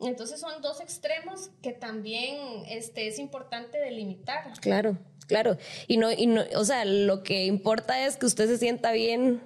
Entonces 0.01 0.39
son 0.39 0.61
dos 0.61 0.81
extremos 0.81 1.51
que 1.61 1.73
también 1.73 2.37
este, 2.67 3.07
es 3.07 3.19
importante 3.19 3.79
delimitar. 3.79 4.53
Claro, 4.61 4.97
claro. 5.27 5.57
Y 5.87 5.97
no, 5.97 6.11
y 6.11 6.27
no, 6.27 6.43
o 6.55 6.65
sea, 6.65 6.85
lo 6.85 7.23
que 7.23 7.45
importa 7.45 8.05
es 8.05 8.17
que 8.17 8.25
usted 8.25 8.47
se 8.47 8.57
sienta 8.57 8.91
bien 8.91 9.41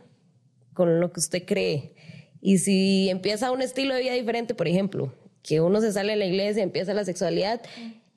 con 0.73 0.99
lo 0.99 1.11
que 1.11 1.19
usted 1.19 1.45
cree. 1.45 1.95
Y 2.41 2.57
si 2.57 3.09
empieza 3.09 3.51
un 3.51 3.61
estilo 3.61 3.95
de 3.95 4.01
vida 4.01 4.13
diferente, 4.13 4.53
por 4.53 4.67
ejemplo, 4.67 5.13
que 5.43 5.61
uno 5.61 5.81
se 5.81 5.91
sale 5.91 6.13
de 6.13 6.17
la 6.17 6.25
iglesia, 6.25 6.63
empieza 6.63 6.93
la 6.93 7.05
sexualidad 7.05 7.61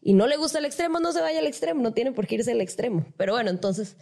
y 0.02 0.14
no 0.14 0.26
le 0.26 0.36
gusta 0.36 0.58
el 0.58 0.64
extremo, 0.64 1.00
no 1.00 1.12
se 1.12 1.20
vaya 1.20 1.40
al 1.40 1.46
extremo, 1.46 1.82
no 1.82 1.92
tiene 1.92 2.12
por 2.12 2.26
qué 2.26 2.36
irse 2.36 2.52
al 2.52 2.60
extremo. 2.60 3.06
Pero 3.16 3.32
bueno, 3.32 3.50
entonces 3.50 3.96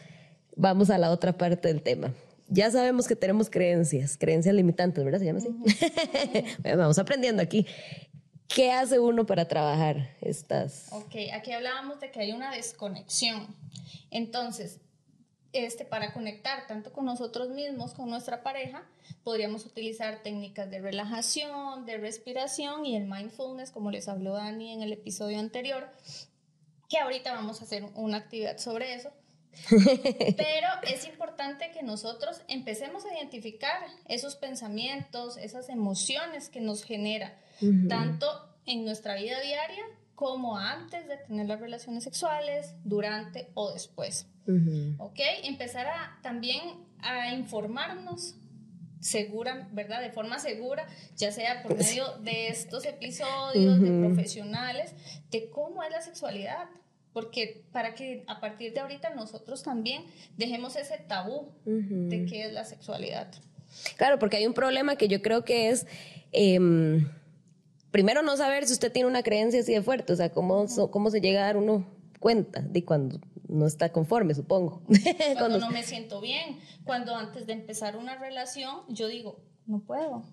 vamos 0.57 0.91
a 0.91 0.99
la 0.99 1.11
otra 1.11 1.37
parte 1.37 1.69
del 1.69 1.83
tema. 1.83 2.15
Ya 2.49 2.71
sabemos 2.71 3.09
que 3.09 3.17
tenemos 3.17 3.49
creencias, 3.49 4.19
creencias 4.19 4.55
limitantes, 4.55 5.03
¿verdad? 5.03 5.19
Se 5.19 5.25
llama 5.25 5.39
así. 5.39 5.49
vamos 6.77 6.99
aprendiendo 6.99 7.43
aquí. 7.43 7.67
¿Qué 8.49 8.73
hace 8.73 8.99
uno 8.99 9.27
para 9.27 9.47
trabajar 9.49 10.17
estas? 10.21 10.93
Ok, 10.93 11.15
aquí 11.33 11.53
hablábamos 11.53 12.01
de 12.01 12.11
que 12.11 12.21
hay 12.21 12.33
una 12.33 12.51
desconexión. 12.53 13.55
Entonces, 14.11 14.81
este, 15.53 15.85
para 15.85 16.13
conectar 16.13 16.67
tanto 16.67 16.93
con 16.93 17.05
nosotros 17.05 17.49
mismos, 17.49 17.95
con 17.95 18.11
nuestra 18.11 18.43
pareja, 18.43 18.83
podríamos 19.23 19.65
utilizar 19.65 20.23
técnicas 20.23 20.71
de 20.71 20.81
relajación, 20.81 21.87
de 21.87 21.97
respiración 21.99 22.85
y 22.85 22.97
el 22.97 23.05
mindfulness, 23.05 23.71
como 23.71 23.91
les 23.91 24.09
habló 24.09 24.35
Dani 24.35 24.73
en 24.73 24.83
el 24.83 24.93
episodio 24.93 25.39
anterior, 25.39 25.89
que 26.89 26.99
ahorita 26.99 27.33
vamos 27.33 27.61
a 27.61 27.65
hacer 27.65 27.85
una 27.95 28.19
actividad 28.19 28.59
sobre 28.59 28.95
eso. 28.95 29.11
Pero 29.69 30.69
es 30.83 31.07
importante 31.07 31.71
que 31.73 31.83
nosotros 31.83 32.43
empecemos 32.49 33.05
a 33.05 33.15
identificar 33.15 33.79
esos 34.07 34.37
pensamientos, 34.37 35.37
esas 35.37 35.69
emociones 35.69 36.49
que 36.49 36.61
nos 36.61 36.85
genera, 36.85 37.39
tanto 37.89 38.27
en 38.67 38.85
nuestra 38.85 39.15
vida 39.15 39.41
diaria 39.41 39.85
como 40.15 40.57
antes 40.57 41.09
de 41.09 41.17
tener 41.17 41.47
las 41.47 41.61
relaciones 41.61 42.05
sexuales, 42.05 42.75
durante 42.85 43.51
o 43.55 43.73
después. 43.73 44.27
¿Ok? 44.99 45.21
Empezar 45.45 45.87
a, 45.87 46.19
también 46.23 46.61
a 47.01 47.33
informarnos 47.33 48.37
segura, 49.01 49.69
¿verdad? 49.73 50.01
De 50.01 50.11
forma 50.11 50.39
segura, 50.39 50.87
ya 51.17 51.31
sea 51.31 51.63
por 51.63 51.77
medio 51.77 52.17
de 52.19 52.49
estos 52.49 52.87
episodios, 52.87 53.81
de 53.81 53.91
profesionales, 54.01 54.95
de 55.31 55.51
cómo 55.51 55.83
es 55.83 55.91
la 55.91 56.01
sexualidad. 56.01 56.69
Porque 57.15 57.65
para 57.73 57.95
que 57.95 58.25
a 58.27 58.41
partir 58.41 58.75
de 58.75 58.81
ahorita 58.81 59.15
nosotros 59.15 59.63
también 59.63 60.05
dejemos 60.37 60.77
ese 60.77 60.99
tabú 60.99 61.53
de 61.65 62.27
qué 62.27 62.45
es 62.45 62.53
la 62.53 62.65
sexualidad. 62.65 63.29
Claro, 63.97 64.19
porque 64.19 64.37
hay 64.37 64.47
un 64.47 64.53
problema 64.53 64.97
que 64.97 65.09
yo 65.09 65.23
creo 65.23 65.45
que 65.45 65.71
es... 65.71 65.87
Em, 66.33 67.09
primero 67.91 68.23
no 68.23 68.37
saber 68.37 68.67
si 68.67 68.73
usted 68.73 68.91
tiene 68.91 69.09
una 69.09 69.23
creencia 69.23 69.61
así 69.61 69.73
de 69.73 69.81
fuerte, 69.81 70.13
o 70.13 70.17
sea, 70.17 70.31
cómo, 70.33 70.67
cómo 70.91 71.11
se 71.11 71.21
llega 71.21 71.43
a 71.43 71.47
dar 71.47 71.57
uno 71.57 71.87
cuenta 72.19 72.61
de 72.61 72.85
cuando 72.85 73.21
no 73.49 73.67
está 73.67 73.93
conforme, 73.93 74.35
supongo. 74.35 74.83
cuando, 75.39 75.59
no 75.61 75.71
me 75.71 75.85
siento 75.85 76.21
bien, 76.21 76.59
cuando 76.85 77.15
antes 77.15 77.47
de 77.47 77.53
empezar 77.53 77.97
una 77.97 78.17
relación 78.17 78.81
yo 78.89 79.07
digo, 79.07 79.39
no 79.67 79.79
puedo, 79.79 80.25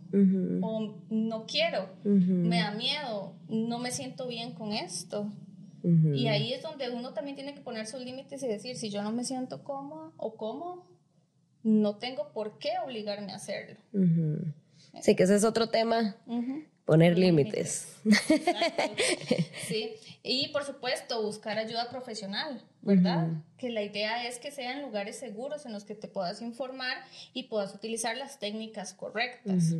o 0.61 0.95
no 1.09 1.45
quiero, 1.45 1.89
me 2.03 2.59
da 2.59 2.71
miedo, 2.71 3.35
no 3.47 3.77
me 3.77 3.91
siento 3.91 4.27
bien 4.27 4.53
con 4.53 4.73
esto. 4.73 5.31
Y 5.83 6.27
ahí 6.27 6.53
es 6.53 6.61
donde 6.61 6.89
uno 6.89 7.13
también 7.13 7.35
tiene 7.35 7.53
que 7.53 7.61
poner 7.61 7.87
sus 7.87 8.01
límites 8.01 8.43
y 8.43 8.47
decir, 8.47 8.75
si 8.75 8.89
yo 8.89 9.01
no 9.01 9.11
me 9.11 9.23
siento 9.23 9.63
cómoda 9.63 10.11
o 10.17 10.35
cómodo, 10.35 10.85
no 11.63 11.97
tengo 11.97 12.31
por 12.33 12.59
qué 12.59 12.71
obligarme 12.83 13.31
a 13.31 13.35
hacerlo. 13.35 13.77
Sí, 15.01 15.15
que 15.15 15.23
ese 15.23 15.35
es 15.35 15.43
otro 15.43 15.69
tema 15.69 16.17
Poner 16.85 17.17
límites. 17.17 17.95
Sí, 19.67 19.93
y 20.23 20.49
por 20.49 20.65
supuesto 20.65 21.21
buscar 21.21 21.57
ayuda 21.57 21.89
profesional, 21.89 22.61
¿verdad? 22.81 23.29
Que 23.57 23.69
la 23.69 23.81
idea 23.83 24.27
es 24.27 24.39
que 24.39 24.51
sean 24.51 24.81
lugares 24.81 25.17
seguros 25.17 25.65
en 25.65 25.71
los 25.71 25.85
que 25.85 25.95
te 25.95 26.09
puedas 26.09 26.41
informar 26.41 26.97
y 27.33 27.43
puedas 27.43 27.73
utilizar 27.73 28.17
las 28.17 28.39
técnicas 28.39 28.93
correctas. 28.93 29.73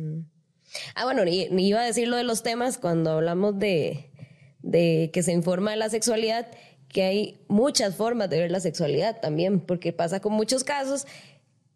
Ah, 0.94 1.04
bueno, 1.04 1.22
iba 1.26 1.80
a 1.82 1.84
decir 1.84 2.08
lo 2.08 2.16
de 2.16 2.24
los 2.24 2.42
temas 2.42 2.78
cuando 2.78 3.10
hablamos 3.10 3.58
de, 3.58 4.10
de 4.62 5.10
que 5.12 5.22
se 5.22 5.32
informa 5.32 5.72
de 5.72 5.76
la 5.76 5.88
sexualidad, 5.88 6.46
que 6.88 7.02
hay 7.04 7.40
muchas 7.48 7.96
formas 7.96 8.28
de 8.30 8.38
ver 8.38 8.50
la 8.50 8.60
sexualidad 8.60 9.20
también, 9.20 9.60
porque 9.60 9.92
pasa 9.92 10.20
con 10.20 10.32
muchos 10.32 10.64
casos 10.64 11.06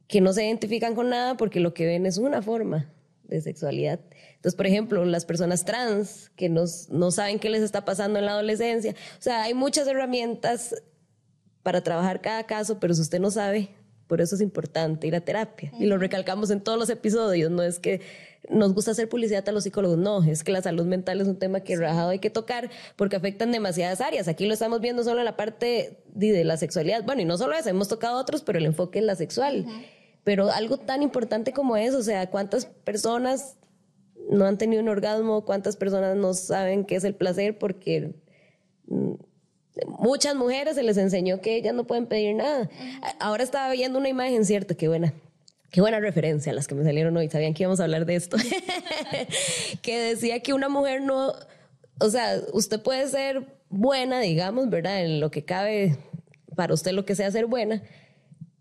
que 0.08 0.20
no 0.20 0.32
se 0.32 0.44
identifican 0.44 0.94
con 0.94 1.08
nada 1.08 1.36
porque 1.36 1.58
lo 1.58 1.74
que 1.74 1.86
ven 1.86 2.06
es 2.06 2.18
una 2.18 2.42
forma 2.42 2.92
de 3.24 3.40
sexualidad. 3.40 3.98
Entonces, 4.36 4.54
por 4.54 4.66
ejemplo, 4.66 5.04
las 5.04 5.24
personas 5.24 5.64
trans 5.64 6.30
que 6.36 6.48
no 6.48 6.66
saben 7.10 7.40
qué 7.40 7.50
les 7.50 7.62
está 7.62 7.84
pasando 7.84 8.18
en 8.18 8.26
la 8.26 8.32
adolescencia. 8.32 8.92
O 8.92 9.22
sea, 9.22 9.42
hay 9.42 9.54
muchas 9.54 9.88
herramientas 9.88 10.76
para 11.64 11.82
trabajar 11.82 12.20
cada 12.20 12.44
caso, 12.44 12.78
pero 12.78 12.94
si 12.94 13.00
usted 13.00 13.18
no 13.18 13.32
sabe, 13.32 13.70
por 14.06 14.20
eso 14.20 14.36
es 14.36 14.40
importante 14.40 15.06
ir 15.06 15.16
a 15.16 15.20
terapia. 15.20 15.72
Y 15.78 15.86
lo 15.86 15.98
recalcamos 15.98 16.50
en 16.50 16.60
todos 16.60 16.78
los 16.78 16.90
episodios. 16.90 17.50
No 17.50 17.62
es 17.62 17.78
que 17.78 18.00
nos 18.48 18.74
gusta 18.74 18.92
hacer 18.92 19.08
publicidad 19.08 19.48
a 19.48 19.52
los 19.52 19.64
psicólogos, 19.64 19.98
no, 19.98 20.22
es 20.22 20.44
que 20.44 20.52
la 20.52 20.62
salud 20.62 20.84
mental 20.84 21.20
es 21.20 21.26
un 21.26 21.38
tema 21.38 21.60
que 21.60 21.76
rajado 21.76 22.10
hay 22.10 22.20
que 22.20 22.30
tocar 22.30 22.70
porque 22.94 23.16
afectan 23.16 23.50
demasiadas 23.50 24.00
áreas. 24.00 24.28
Aquí 24.28 24.46
lo 24.46 24.52
estamos 24.52 24.80
viendo 24.80 25.02
solo 25.02 25.20
en 25.20 25.24
la 25.24 25.36
parte 25.36 25.98
de, 26.14 26.44
la 26.44 26.56
sexualidad. 26.56 27.04
Bueno, 27.04 27.22
y 27.22 27.24
no 27.24 27.36
solo 27.38 27.56
eso, 27.56 27.68
hemos 27.68 27.88
tocado 27.88 28.18
otros, 28.18 28.42
pero 28.42 28.58
el 28.58 28.66
enfoque 28.66 29.00
es 29.00 29.04
la 29.04 29.16
sexual. 29.16 29.66
Pero 30.22 30.50
algo 30.50 30.78
tan 30.78 31.02
importante 31.02 31.52
como 31.52 31.76
eso, 31.76 31.98
o 31.98 32.02
sea, 32.02 32.30
cuántas 32.30 32.66
personas 32.66 33.56
no 34.30 34.44
han 34.44 34.58
tenido 34.58 34.82
un 34.82 34.88
orgasmo, 34.88 35.44
cuántas 35.44 35.76
personas 35.76 36.16
no 36.16 36.34
saben 36.34 36.84
qué 36.84 36.96
es 36.96 37.04
el 37.04 37.14
placer 37.14 37.58
porque 37.58 38.14
mm, 38.86 39.14
muchas 40.06 40.36
mujeres 40.36 40.76
se 40.76 40.82
les 40.84 40.96
enseñó 40.96 41.40
que 41.40 41.56
ellas 41.56 41.74
no 41.74 41.84
pueden 41.84 42.06
pedir 42.06 42.36
nada. 42.36 42.70
Ahora 43.18 43.42
estaba 43.42 43.72
viendo 43.72 43.98
una 43.98 44.08
imagen, 44.08 44.44
cierto, 44.44 44.76
qué 44.76 44.86
buena. 44.88 45.12
Qué 45.70 45.80
buena 45.80 45.98
referencia 45.98 46.52
a 46.52 46.54
las 46.54 46.68
que 46.68 46.76
me 46.76 46.84
salieron 46.84 47.16
hoy, 47.16 47.28
sabían 47.28 47.52
que 47.52 47.64
íbamos 47.64 47.80
a 47.80 47.84
hablar 47.84 48.06
de 48.06 48.14
esto. 48.14 48.36
que 49.82 49.98
decía 49.98 50.40
que 50.40 50.52
una 50.52 50.68
mujer 50.68 51.02
no, 51.02 51.32
o 51.98 52.08
sea, 52.08 52.40
usted 52.52 52.80
puede 52.80 53.08
ser 53.08 53.58
buena, 53.68 54.20
digamos, 54.20 54.70
¿verdad? 54.70 55.04
En 55.04 55.18
lo 55.18 55.30
que 55.30 55.44
cabe 55.44 55.98
para 56.54 56.72
usted 56.72 56.92
lo 56.92 57.04
que 57.04 57.16
sea 57.16 57.30
ser 57.30 57.46
buena, 57.46 57.82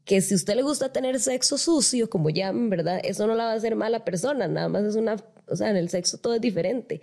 que 0.04 0.22
si 0.22 0.36
usted 0.36 0.56
le 0.56 0.64
gusta 0.64 0.92
tener 0.92 1.20
sexo 1.20 1.58
sucio, 1.58 2.10
como 2.10 2.30
llaman, 2.30 2.70
¿verdad? 2.70 3.00
Eso 3.04 3.28
no 3.28 3.36
la 3.36 3.46
va 3.46 3.52
a 3.52 3.56
hacer 3.56 3.76
mala 3.76 4.04
persona, 4.04 4.48
nada 4.48 4.68
más 4.68 4.84
es 4.84 4.96
una, 4.96 5.16
o 5.48 5.56
sea, 5.56 5.70
en 5.70 5.78
el 5.78 5.90
sexo 5.90 6.18
todo 6.18 6.34
es 6.34 6.42
diferente. 6.42 7.02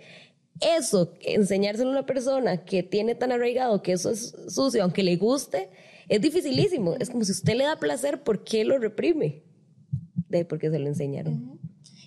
Eso, 0.61 1.13
enseñárselo 1.21 1.89
a 1.89 1.91
una 1.93 2.05
persona 2.05 2.63
que 2.63 2.83
tiene 2.83 3.15
tan 3.15 3.31
arraigado 3.31 3.81
que 3.81 3.93
eso 3.93 4.11
es 4.11 4.35
sucio, 4.47 4.83
aunque 4.83 5.03
le 5.03 5.15
guste, 5.15 5.69
es 6.07 6.21
dificilísimo. 6.21 6.95
Es 6.99 7.09
como 7.09 7.23
si 7.23 7.31
usted 7.31 7.55
le 7.55 7.65
da 7.65 7.77
placer, 7.77 8.23
¿por 8.23 8.43
qué 8.43 8.63
lo 8.63 8.77
reprime? 8.77 9.43
De 10.29 10.45
porque 10.45 10.69
se 10.69 10.79
lo 10.79 10.87
enseñaron. 10.87 11.59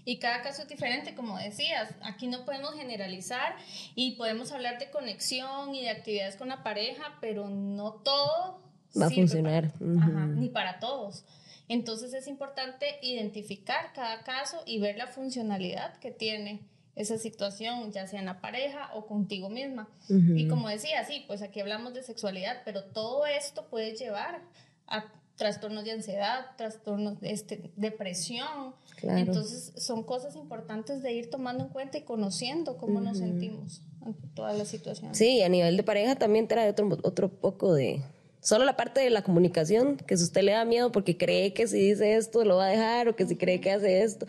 Y 0.04 0.18
cada 0.20 0.42
caso 0.42 0.62
es 0.62 0.68
diferente, 0.68 1.14
como 1.14 1.36
decías. 1.36 1.92
Aquí 2.02 2.28
no 2.28 2.44
podemos 2.44 2.74
generalizar 2.74 3.56
y 3.96 4.12
podemos 4.12 4.52
hablar 4.52 4.78
de 4.78 4.90
conexión 4.90 5.74
y 5.74 5.82
de 5.82 5.90
actividades 5.90 6.36
con 6.36 6.48
la 6.48 6.62
pareja, 6.62 7.18
pero 7.20 7.48
no 7.48 7.94
todo 8.04 8.62
va 9.00 9.06
a 9.06 9.10
funcionar. 9.10 9.72
ni 9.80 10.48
para 10.48 10.78
todos. 10.78 11.24
Entonces 11.68 12.14
es 12.14 12.28
importante 12.28 12.86
identificar 13.02 13.92
cada 13.92 14.22
caso 14.22 14.62
y 14.64 14.78
ver 14.78 14.96
la 14.96 15.08
funcionalidad 15.08 15.98
que 15.98 16.12
tiene 16.12 16.60
esa 16.96 17.18
situación, 17.18 17.92
ya 17.92 18.06
sea 18.06 18.18
en 18.18 18.26
la 18.26 18.40
pareja 18.40 18.90
o 18.94 19.06
contigo 19.06 19.50
misma. 19.50 19.88
Y 20.08 20.48
como 20.48 20.68
decía, 20.68 21.04
sí, 21.04 21.24
pues 21.26 21.42
aquí 21.42 21.60
hablamos 21.60 21.94
de 21.94 22.02
sexualidad, 22.02 22.62
pero 22.64 22.84
todo 22.84 23.26
esto 23.26 23.66
puede 23.68 23.94
llevar 23.94 24.40
a 24.88 25.04
trastornos 25.36 25.84
de 25.84 25.92
ansiedad, 25.92 26.46
trastornos 26.56 27.20
de 27.20 27.32
este, 27.32 27.70
depresión. 27.76 28.74
Entonces 29.02 29.72
son 29.76 30.02
cosas 30.02 30.34
importantes 30.36 31.02
de 31.02 31.12
ir 31.12 31.28
tomando 31.28 31.64
en 31.64 31.70
cuenta 31.70 31.98
y 31.98 32.02
conociendo 32.02 32.78
cómo 32.78 33.00
nos 33.02 33.18
sentimos 33.18 33.82
en 34.04 34.14
toda 34.34 34.54
la 34.54 34.64
situación. 34.64 35.14
Sí, 35.14 35.42
a 35.42 35.50
nivel 35.50 35.76
de 35.76 35.82
pareja 35.82 36.16
también 36.16 36.48
trae 36.48 36.70
otro, 36.70 36.88
otro 37.02 37.28
poco 37.28 37.74
de, 37.74 38.02
Solo 38.46 38.64
la 38.64 38.76
parte 38.76 39.00
de 39.00 39.10
la 39.10 39.22
comunicación, 39.22 39.96
que 39.96 40.16
si 40.16 40.22
usted 40.22 40.42
le 40.42 40.52
da 40.52 40.64
miedo 40.64 40.92
porque 40.92 41.16
cree 41.16 41.52
que 41.52 41.66
si 41.66 41.80
dice 41.80 42.14
esto 42.14 42.44
lo 42.44 42.58
va 42.58 42.66
a 42.66 42.68
dejar 42.68 43.08
o 43.08 43.16
que 43.16 43.26
si 43.26 43.34
cree 43.34 43.60
que 43.60 43.72
hace 43.72 44.04
esto. 44.04 44.28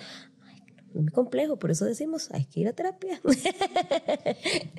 Muy 1.01 1.11
complejo, 1.11 1.57
por 1.57 1.71
eso 1.71 1.85
decimos, 1.85 2.29
hay 2.31 2.45
que 2.45 2.61
ir 2.61 2.67
a 2.67 2.73
terapia. 2.73 3.21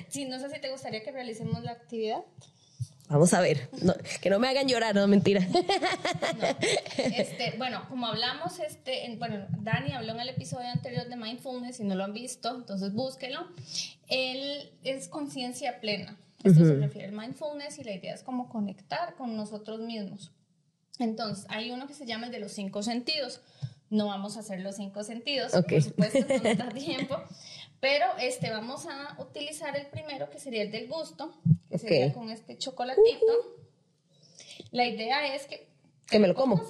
Sí, 0.09 0.25
no 0.25 0.39
sé 0.39 0.49
si 0.49 0.59
te 0.59 0.71
gustaría 0.71 1.03
que 1.03 1.11
realicemos 1.11 1.63
la 1.63 1.71
actividad. 1.71 2.23
Vamos 3.09 3.33
a 3.33 3.41
ver, 3.41 3.69
que 4.21 4.29
no 4.29 4.39
me 4.39 4.47
hagan 4.47 4.67
llorar, 4.67 4.95
no, 4.95 5.07
mentira. 5.07 5.47
Este, 6.97 7.55
bueno, 7.57 7.85
como 7.89 8.07
hablamos, 8.07 8.59
este, 8.59 9.15
bueno, 9.17 9.47
Dani 9.61 9.93
habló 9.93 10.13
en 10.13 10.19
el 10.21 10.29
episodio 10.29 10.67
anterior 10.69 11.07
de 11.07 11.15
Mindfulness, 11.15 11.77
si 11.77 11.83
no 11.83 11.95
lo 11.95 12.03
han 12.03 12.13
visto, 12.13 12.55
entonces 12.55 12.93
búsquelo. 12.93 13.47
Él 14.07 14.71
es 14.83 15.07
conciencia 15.07 15.79
plena. 15.79 16.17
Esto 16.43 16.65
se 16.65 16.75
refiere 16.75 17.07
al 17.07 17.13
mindfulness 17.13 17.79
y 17.79 17.83
la 17.83 17.93
idea 17.93 18.13
es 18.13 18.23
como 18.23 18.47
conectar 18.49 19.15
con 19.15 19.35
nosotros 19.35 19.81
mismos. 19.81 20.31
Entonces, 20.97 21.45
hay 21.49 21.71
uno 21.71 21.87
que 21.87 21.93
se 21.93 22.05
llama 22.05 22.27
el 22.27 22.31
de 22.31 22.39
los 22.39 22.51
cinco 22.51 22.81
sentidos. 22.81 23.41
No 23.89 24.07
vamos 24.07 24.37
a 24.37 24.41
hacer 24.41 24.59
los 24.61 24.75
cinco 24.75 25.03
sentidos, 25.03 25.51
por 25.51 25.81
supuesto, 25.81 26.19
no 26.27 26.43
nos 26.43 26.57
da 26.57 26.69
tiempo. 26.73 27.15
Pero 27.79 28.05
este, 28.19 28.51
vamos 28.51 28.85
a 28.85 29.15
utilizar 29.19 29.75
el 29.77 29.87
primero, 29.87 30.29
que 30.29 30.39
sería 30.39 30.63
el 30.63 30.71
del 30.71 30.87
gusto, 30.87 31.33
que 31.69 31.77
sería 31.77 32.13
con 32.13 32.29
este 32.29 32.57
chocolatito. 32.57 33.57
La 34.71 34.85
idea 34.85 35.33
es 35.33 35.47
que... 35.47 35.69
Que 36.07 36.19
me 36.19 36.27
lo 36.27 36.35
como. 36.35 36.61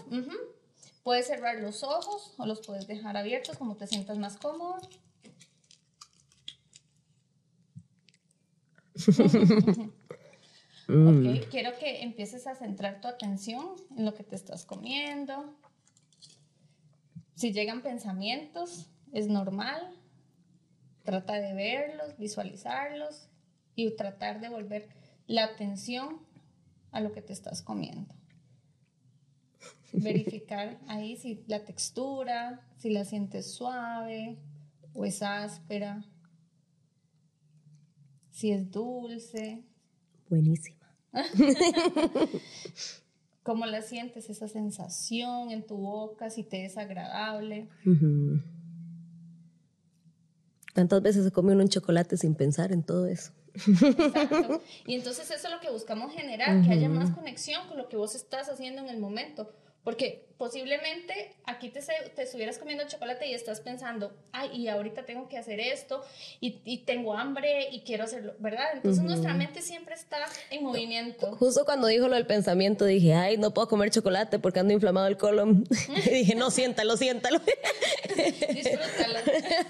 Puedes 1.04 1.28
cerrar 1.28 1.56
los 1.58 1.84
ojos 1.84 2.34
o 2.38 2.46
los 2.46 2.66
puedes 2.66 2.88
dejar 2.88 3.18
abiertos 3.18 3.58
como 3.58 3.76
te 3.76 3.88
sientas 3.88 4.18
más 4.18 4.38
cómodo. 4.38 4.78
Mm. 10.92 11.42
quiero 11.52 11.78
que 11.78 12.02
empieces 12.02 12.48
a 12.48 12.56
centrar 12.56 13.00
tu 13.00 13.08
atención 13.08 13.76
en 13.96 14.06
lo 14.06 14.16
que 14.16 14.24
te 14.24 14.36
estás 14.36 14.66
comiendo. 14.66 15.54
Si 17.40 17.54
llegan 17.54 17.82
pensamientos, 17.82 18.90
es 19.14 19.30
normal. 19.30 19.98
Trata 21.04 21.36
de 21.36 21.54
verlos, 21.54 22.18
visualizarlos 22.18 23.30
y 23.76 23.90
tratar 23.96 24.42
de 24.42 24.50
volver 24.50 24.90
la 25.26 25.46
atención 25.46 26.20
a 26.92 27.00
lo 27.00 27.14
que 27.14 27.22
te 27.22 27.32
estás 27.32 27.62
comiendo. 27.62 28.14
Verificar 29.94 30.82
ahí 30.90 31.16
si 31.16 31.46
la 31.48 31.64
textura, 31.64 32.60
si 32.76 32.90
la 32.90 33.06
sientes 33.06 33.54
suave 33.54 34.38
o 34.94 35.06
es 35.06 35.24
áspera, 35.24 36.04
si 38.32 38.52
es 38.52 38.70
dulce. 38.70 39.64
Buenísima. 40.28 40.94
¿Cómo 43.50 43.66
la 43.66 43.82
sientes 43.82 44.30
esa 44.30 44.48
sensación 44.48 45.50
en 45.50 45.66
tu 45.66 45.76
boca? 45.76 46.30
Si 46.30 46.44
te 46.44 46.66
es 46.66 46.78
agradable. 46.78 47.68
¿Cuántas 50.76 51.02
veces 51.02 51.24
se 51.26 51.32
come 51.32 51.54
uno 51.54 51.64
un 51.64 51.68
chocolate 51.68 52.16
sin 52.16 52.36
pensar 52.36 52.72
en 52.72 52.84
todo 52.84 53.08
eso? 53.08 53.32
Exacto. 53.56 54.62
Y 54.86 54.94
entonces 54.94 55.32
eso 55.32 55.48
es 55.48 55.52
lo 55.52 55.60
que 55.62 55.72
buscamos 55.72 56.14
generar, 56.14 56.64
que 56.64 56.74
haya 56.74 56.90
más 56.90 57.10
conexión 57.10 57.68
con 57.68 57.80
lo 57.80 57.90
que 57.90 57.98
vos 57.98 58.14
estás 58.14 58.50
haciendo 58.50 58.84
en 58.84 58.90
el 58.90 59.00
momento. 59.00 59.52
Porque 59.84 60.30
posiblemente 60.40 61.36
aquí 61.46 61.70
te, 61.70 61.82
te, 62.16 62.24
estuvieras 62.24 62.58
comiendo 62.58 62.86
chocolate 62.88 63.28
y 63.28 63.34
estás 63.34 63.60
pensando, 63.60 64.14
ay, 64.32 64.50
y 64.54 64.68
ahorita 64.70 65.04
tengo 65.04 65.28
que 65.28 65.38
hacer 65.38 65.60
esto, 65.60 66.02
y, 66.40 66.62
y 66.64 66.80
tengo 66.86 67.14
hambre 67.14 67.68
y 67.72 67.82
quiero 67.82 68.06
hacerlo, 68.06 68.34
¿verdad? 68.40 68.68
Entonces 68.74 69.04
nuestra 69.04 69.34
mente 69.34 69.62
siempre 69.62 69.96
está 69.96 70.18
en 70.50 70.64
movimiento. 70.64 71.36
Justo 71.36 71.66
cuando 71.66 71.88
dijo 71.88 72.08
lo 72.08 72.16
del 72.16 72.26
pensamiento, 72.26 72.86
dije, 72.86 73.14
ay, 73.14 73.38
no 73.38 73.54
puedo 73.54 73.68
comer 73.68 73.90
chocolate 73.92 74.40
porque 74.40 74.62
ando 74.62 74.74
inflamado 74.74 75.08
el 75.08 75.18
colon. 75.18 75.68
y 76.06 76.10
dije, 76.10 76.36
no, 76.36 76.52
siéntalo, 76.52 76.96
siéntalo. 76.96 77.40
Disfrútalo. 78.54 79.20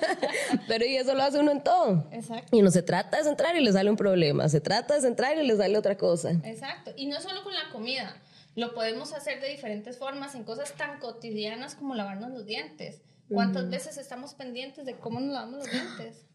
Pero 0.68 0.86
y 0.86 0.98
eso 0.98 1.16
lo 1.16 1.24
hace 1.24 1.39
uno 1.39 1.51
en 1.51 1.63
todo. 1.63 2.08
Exacto. 2.12 2.56
Y 2.56 2.62
no 2.62 2.70
se 2.70 2.84
trata 2.84 3.18
de 3.18 3.24
centrar 3.24 3.56
y 3.56 3.62
le 3.62 3.72
sale 3.72 3.89
un 3.89 3.98
problema, 3.98 4.48
se 4.50 4.62
trata 4.62 4.94
de 4.94 5.01
centrar 5.01 5.36
y 5.38 5.48
le 5.48 5.58
sale 5.58 5.75
otra 5.78 5.98
cosa. 5.98 6.32
Exacto. 6.44 6.92
Y 6.96 7.08
no 7.08 7.20
solo 7.22 7.44
con 7.44 7.56
la 7.56 7.70
comida. 7.72 8.16
Lo 8.60 8.74
podemos 8.74 9.13
hacer 9.13 9.39
de 9.39 9.48
diferentes 9.48 9.98
formas 9.98 10.36
en 10.36 10.44
cosas 10.44 10.74
tan 10.74 11.00
cotidianas 11.00 11.75
como 11.75 11.96
lavarnos 11.96 12.32
los 12.32 12.46
dientes. 12.46 13.01
¿Cuántas 13.30 13.70
veces 13.70 13.98
estamos 13.98 14.34
pendientes 14.34 14.86
de 14.86 14.98
cómo 14.98 15.22
nos 15.22 15.34
lavamos 15.34 15.60
los 15.60 15.72
dientes? 15.72 16.28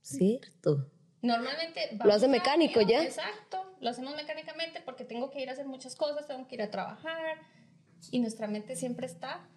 Cierto. 0.00 0.88
Normalmente 1.22 1.98
lo 2.04 2.12
hace 2.12 2.28
mecánico 2.28 2.80
ya. 2.82 3.02
Exacto, 3.02 3.76
lo 3.80 3.90
hacemos 3.90 4.14
mecánicamente 4.14 4.80
porque 4.80 5.04
tengo 5.04 5.28
que 5.28 5.42
ir 5.42 5.48
a 5.48 5.54
hacer 5.54 5.66
muchas 5.66 5.96
cosas, 5.96 6.28
tengo 6.28 6.46
que 6.46 6.54
ir 6.54 6.62
a 6.62 6.70
trabajar 6.70 7.38
y 8.12 8.20
nuestra 8.20 8.46
mente 8.46 8.76
siempre 8.76 9.06
está 9.06 9.48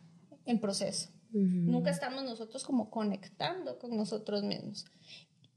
en 0.48 0.60
proceso. 0.60 1.12
Nunca 1.32 1.92
estamos 1.92 2.24
nosotros 2.24 2.64
como 2.64 2.90
conectando 2.90 3.78
con 3.78 3.96
nosotros 3.96 4.42
mismos. 4.42 4.88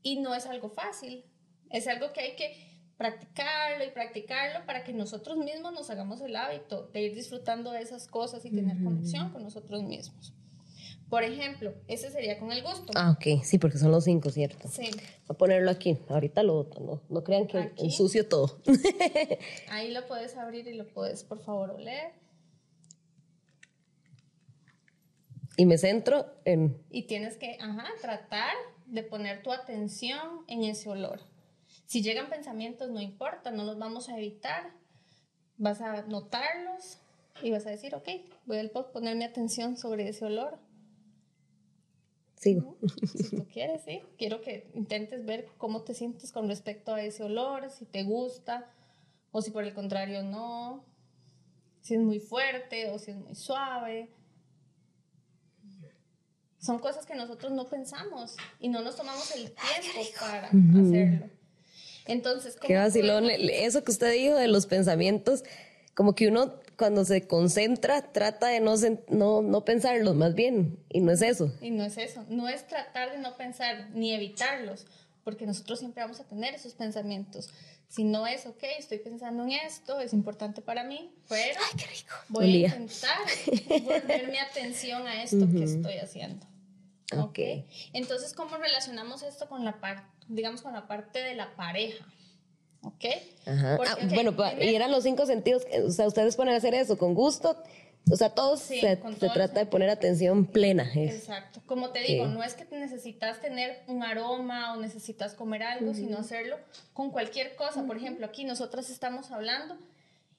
Y 0.03 0.21
no 0.21 0.35
es 0.35 0.45
algo 0.45 0.69
fácil, 0.69 1.25
es 1.71 1.89
algo 1.89 2.13
que 2.13 2.21
hay 2.21 2.37
que 2.37 2.72
practicarlo 3.03 3.85
y 3.85 3.91
practicarlo 3.91 4.65
para 4.65 4.85
que 4.85 4.93
nosotros 4.93 5.37
mismos 5.37 5.73
nos 5.73 5.91
hagamos 5.91 6.21
el 6.21 6.37
hábito 6.37 6.89
de 6.93 7.03
ir 7.03 7.15
disfrutando 7.17 7.73
de 7.73 7.81
esas 7.81 8.07
cosas 8.07 8.45
y 8.45 8.51
tener 8.51 8.81
conexión 8.81 9.31
con 9.31 9.43
nosotros 9.43 9.83
mismos. 9.83 10.33
Por 11.11 11.25
ejemplo, 11.25 11.75
ese 11.89 12.13
sería 12.13 12.39
con 12.39 12.53
el 12.53 12.63
gusto. 12.63 12.93
Ah, 12.95 13.11
ok, 13.11 13.43
sí, 13.43 13.59
porque 13.59 13.77
son 13.77 13.91
los 13.91 14.05
cinco, 14.05 14.31
¿cierto? 14.31 14.69
Sí. 14.69 14.89
Voy 14.93 15.31
a 15.31 15.35
ponerlo 15.35 15.73
aquí, 15.73 15.99
ahorita 16.09 16.45
lo 16.45 16.55
otro, 16.55 16.81
no, 16.81 17.03
no 17.09 17.25
crean 17.25 17.49
que 17.49 17.73
ensucio 17.77 18.29
todo. 18.29 18.63
Ahí 19.69 19.91
lo 19.91 20.07
puedes 20.07 20.37
abrir 20.37 20.69
y 20.69 20.75
lo 20.75 20.87
puedes, 20.87 21.25
por 21.25 21.43
favor, 21.43 21.73
oler. 21.73 22.13
Y 25.57 25.67
me 25.67 25.77
centro 25.77 26.27
en... 26.45 26.81
Y 26.89 27.03
tienes 27.09 27.37
que, 27.37 27.59
ajá, 27.61 27.89
tratar 28.01 28.55
de 28.87 29.03
poner 29.03 29.43
tu 29.43 29.53
atención 29.53 30.45
en 30.47 30.63
ese 30.63 30.89
olor. 30.89 31.32
Si 31.93 32.01
llegan 32.01 32.31
pensamientos, 32.31 32.89
no 32.89 33.03
importa, 33.03 33.51
no 33.51 33.65
los 33.65 33.79
vamos 33.79 34.09
a 34.09 34.17
evitar. 34.17 34.73
Vas 35.59 35.83
a 35.83 36.01
notarlos 36.05 36.97
y 37.43 37.51
vas 37.51 37.67
a 37.67 37.69
decir, 37.69 37.95
ok, 37.95 38.09
voy 38.47 38.61
a 38.61 38.93
poner 38.93 39.15
mi 39.15 39.25
atención 39.25 39.77
sobre 39.77 40.09
ese 40.09 40.25
olor. 40.25 40.59
Sigo. 42.35 42.79
Si 43.05 43.37
tú 43.37 43.47
quieres, 43.53 43.83
sí. 43.85 44.01
Quiero 44.17 44.41
que 44.41 44.71
intentes 44.73 45.27
ver 45.27 45.51
cómo 45.59 45.83
te 45.83 45.93
sientes 45.93 46.33
con 46.33 46.49
respecto 46.49 46.95
a 46.95 47.03
ese 47.03 47.25
olor, 47.25 47.71
si 47.71 47.85
te 47.85 48.05
gusta 48.05 48.73
o 49.31 49.43
si 49.43 49.51
por 49.51 49.65
el 49.65 49.75
contrario 49.75 50.23
no, 50.23 50.87
si 51.83 51.97
es 51.97 52.01
muy 52.01 52.21
fuerte 52.21 52.91
o 52.91 52.99
si 52.99 53.11
es 53.11 53.19
muy 53.19 53.35
suave. 53.35 54.09
Son 56.59 56.79
cosas 56.79 57.05
que 57.05 57.15
nosotros 57.15 57.53
no 57.53 57.69
pensamos 57.69 58.35
y 58.61 58.71
no 58.71 58.81
nos 58.81 58.97
tomamos 58.97 59.31
el 59.37 59.53
tiempo 59.53 60.09
para 60.19 60.49
hacerlo. 60.49 61.42
Entonces, 62.07 62.57
Qué 62.57 62.77
vacilón. 62.77 63.31
Eso 63.31 63.85
que 63.85 63.91
usted 63.91 64.13
dijo 64.13 64.35
de 64.37 64.49
los 64.49 64.67
pensamientos, 64.67 65.45
como 65.95 66.15
que 66.15 66.29
uno 66.29 66.55
cuando 66.77 67.05
se 67.05 67.27
concentra 67.27 68.13
trata 68.13 68.49
de 68.49 68.61
no, 68.61 68.75
no, 69.09 69.43
no 69.43 69.65
pensarlos, 69.65 70.17
más 70.17 70.35
bien, 70.35 70.79
y 70.89 71.01
no 71.01 71.13
es 71.13 71.23
eso. 71.23 71.53
Y 71.61 71.71
no 71.71 71.85
es 71.85 71.97
eso, 71.99 72.25
no 72.29 72.49
es 72.49 72.67
tratar 72.67 73.13
de 73.13 73.19
no 73.19 73.37
pensar 73.37 73.91
ni 73.95 74.13
evitarlos, 74.13 74.87
porque 75.23 75.47
nosotros 75.47 75.79
siempre 75.79 76.03
vamos 76.03 76.19
a 76.21 76.25
tener 76.25 76.55
esos 76.55 76.73
pensamientos. 76.75 77.51
Si 77.89 78.05
no 78.05 78.27
es, 78.27 78.47
ok, 78.47 78.65
estoy 78.79 78.99
pensando 78.99 79.43
en 79.45 79.51
esto, 79.51 80.01
es 80.01 80.15
importante 80.15 80.63
para 80.63 80.83
mí, 80.83 81.13
pero 81.29 81.61
voy 82.29 82.65
a 82.65 82.69
intentar 82.69 83.19
volver 83.83 84.31
mi 84.31 84.39
atención 84.39 85.07
a 85.07 85.23
esto 85.23 85.47
que 85.53 85.65
estoy 85.65 85.99
haciendo. 85.99 86.47
Ok. 87.19 87.39
Entonces, 87.93 88.33
¿cómo 88.33 88.57
relacionamos 88.57 89.23
esto 89.23 89.49
con 89.49 89.65
la 89.65 89.81
parte, 89.81 90.22
digamos, 90.35 90.63
con 90.63 90.73
la 90.73 90.87
parte 90.87 91.21
de 91.21 91.35
la 91.35 91.55
pareja? 91.55 92.07
¿Ok? 92.83 93.05
Ajá. 93.47 93.79
Ah, 93.87 93.97
bueno, 94.13 94.35
y 94.61 94.75
eran 94.75 94.91
los 94.91 95.05
cinco 95.05 95.25
sentidos, 95.27 95.65
o 95.87 95.91
sea, 95.91 96.07
ustedes 96.07 96.39
a 96.39 96.57
hacer 96.57 96.75
eso 96.75 96.99
con 96.99 97.15
gusto, 97.15 97.57
o 98.11 98.17
sea, 98.17 98.31
todos 98.31 98.61
se, 98.61 98.97
trata 98.97 99.61
de 99.61 99.67
poner 99.67 99.89
atención 99.89 100.45
plena. 100.47 100.91
Exacto. 100.95 101.61
Como 101.67 101.91
te 101.91 102.01
digo, 102.01 102.27
no 102.27 102.43
es 102.43 102.55
que 102.55 102.65
necesitas 102.77 103.41
tener 103.41 103.83
un 103.87 104.03
aroma 104.03 104.75
o 104.75 104.81
necesitas 104.81 105.35
comer 105.35 105.63
algo, 105.63 105.95
sino 105.95 106.19
hacerlo 106.19 106.59
con 106.95 107.11
cualquier 107.11 107.55
cosa. 107.55 107.85
Por 107.85 107.97
ejemplo, 107.97 108.27
aquí 108.27 108.45
nosotras 108.45 108.91
estamos 108.91 109.31
hablando 109.31 109.79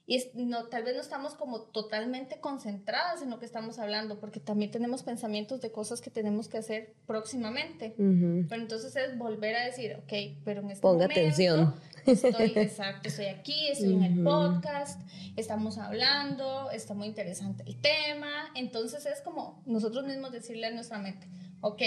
y 0.06 0.22
no, 0.34 0.66
tal 0.66 0.84
vez 0.84 0.96
no 0.96 1.02
estamos 1.02 1.34
como 1.36 1.62
totalmente 1.62 2.42
concentradas 2.42 3.22
en 3.22 3.30
lo 3.30 3.40
que 3.40 3.46
estamos 3.46 3.80
hablando, 3.80 4.20
porque 4.20 4.42
también 4.42 4.70
tenemos 4.70 5.02
pensamientos 5.02 5.62
de 5.62 5.72
cosas 5.72 6.02
que 6.02 6.10
tenemos 6.10 6.50
que 6.50 6.58
hacer 6.58 6.94
próximamente. 7.08 7.94
Pero 7.98 8.62
entonces 8.62 8.94
es 8.98 9.18
volver 9.18 9.56
a 9.56 9.66
decir, 9.66 9.96
ok, 10.04 10.42
pero 10.44 10.62
en 10.62 10.72
este 10.72 10.82
Ponga 10.82 11.08
momento 11.08 11.22
atención. 11.22 11.76
Estoy, 12.06 12.52
exacto, 12.56 13.08
estoy 13.08 13.28
aquí, 13.28 13.70
estoy 13.70 13.94
en 13.94 14.04
el 14.04 14.24
podcast, 14.24 15.00
estamos 15.38 15.78
hablando, 15.78 16.70
está 16.72 16.94
muy 16.94 17.08
interesante 17.08 17.64
el 17.66 17.80
tema. 17.80 18.52
Entonces 18.56 19.06
es 19.06 19.22
como 19.22 19.64
nosotros 19.66 20.06
mismos 20.06 20.34
decirle 20.34 20.68
a 20.68 20.72
nuestra 20.72 21.00
mente, 21.00 21.28
ok, 21.62 21.82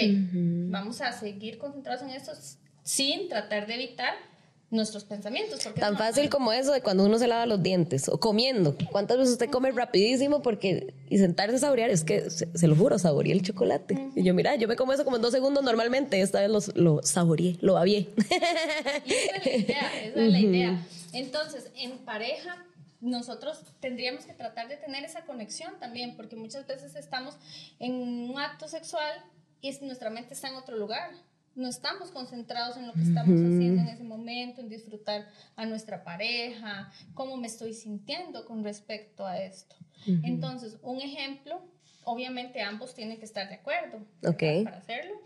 vamos 0.71 1.01
a 1.01 1.11
seguir 1.11 1.59
concentrados 1.59 2.01
en 2.01 2.09
esto 2.09 2.31
sin 2.81 3.29
tratar 3.29 3.67
de 3.67 3.75
evitar 3.75 4.15
nuestros 4.69 5.05
pensamientos. 5.05 5.59
Tan 5.79 5.97
fácil 5.97 6.29
como 6.29 6.51
eso 6.51 6.73
de 6.73 6.81
cuando 6.81 7.05
uno 7.05 7.17
se 7.17 7.27
lava 7.27 7.45
los 7.45 7.63
dientes 7.63 8.09
o 8.09 8.19
comiendo. 8.19 8.75
¿Cuántas 8.91 9.17
veces 9.17 9.33
usted 9.33 9.49
come 9.49 9.71
rapidísimo 9.71 10.41
porque 10.41 10.93
y 11.09 11.17
sentarse 11.17 11.55
a 11.55 11.59
saborear? 11.59 11.89
Es 11.89 12.03
que 12.03 12.29
se, 12.29 12.67
lo 12.67 12.75
juro, 12.75 12.99
saboreé 12.99 13.33
el 13.33 13.41
chocolate. 13.41 14.09
Y 14.15 14.23
yo, 14.23 14.33
mira, 14.33 14.55
yo 14.55 14.67
me 14.67 14.75
como 14.75 14.93
eso 14.93 15.05
como 15.05 15.15
en 15.15 15.21
dos 15.21 15.31
segundos 15.31 15.63
normalmente. 15.63 16.19
Esta 16.19 16.41
vez 16.41 16.49
lo, 16.49 16.59
lo 16.81 17.01
saboreé, 17.03 17.57
lo 17.61 17.73
babié. 17.73 18.09
Y 19.05 19.13
esa 19.13 19.35
es 19.37 19.45
la 19.45 19.55
idea, 19.55 20.03
esa 20.03 20.19
es 20.19 20.31
la 20.31 20.39
idea. 20.39 20.87
Entonces, 21.13 21.71
en 21.75 21.97
pareja, 21.99 22.65
nosotros 22.99 23.61
tendríamos 23.79 24.25
que 24.25 24.33
tratar 24.33 24.67
de 24.67 24.75
tener 24.75 25.05
esa 25.05 25.21
conexión 25.21 25.79
también, 25.79 26.17
porque 26.17 26.35
muchas 26.35 26.67
veces 26.67 26.95
estamos 26.95 27.35
en 27.79 27.93
un 27.93 28.37
acto 28.37 28.67
sexual 28.67 29.23
y 29.61 29.71
nuestra 29.85 30.09
mente 30.09 30.33
está 30.33 30.49
en 30.49 30.55
otro 30.55 30.77
lugar 30.77 31.11
no 31.57 31.67
estamos 31.67 32.11
concentrados 32.11 32.77
en 32.77 32.87
lo 32.87 32.93
que 32.93 33.01
estamos 33.01 33.35
haciendo 33.39 33.81
en 33.81 33.87
ese 33.87 34.03
momento, 34.03 34.61
en 34.61 34.69
disfrutar 34.69 35.27
a 35.55 35.65
nuestra 35.65 36.03
pareja, 36.03 36.91
cómo 37.15 37.35
me 37.35 37.47
estoy 37.47 37.73
sintiendo 37.73 38.45
con 38.45 38.63
respecto 38.63 39.25
a 39.25 39.41
esto. 39.41 39.75
Entonces, 40.05 40.77
un 40.83 41.01
ejemplo, 41.01 41.61
obviamente 42.03 42.61
ambos 42.61 42.93
tienen 42.93 43.17
que 43.17 43.25
estar 43.25 43.49
de 43.49 43.55
acuerdo 43.55 44.05
para 44.21 44.77
hacerlo. 44.77 45.19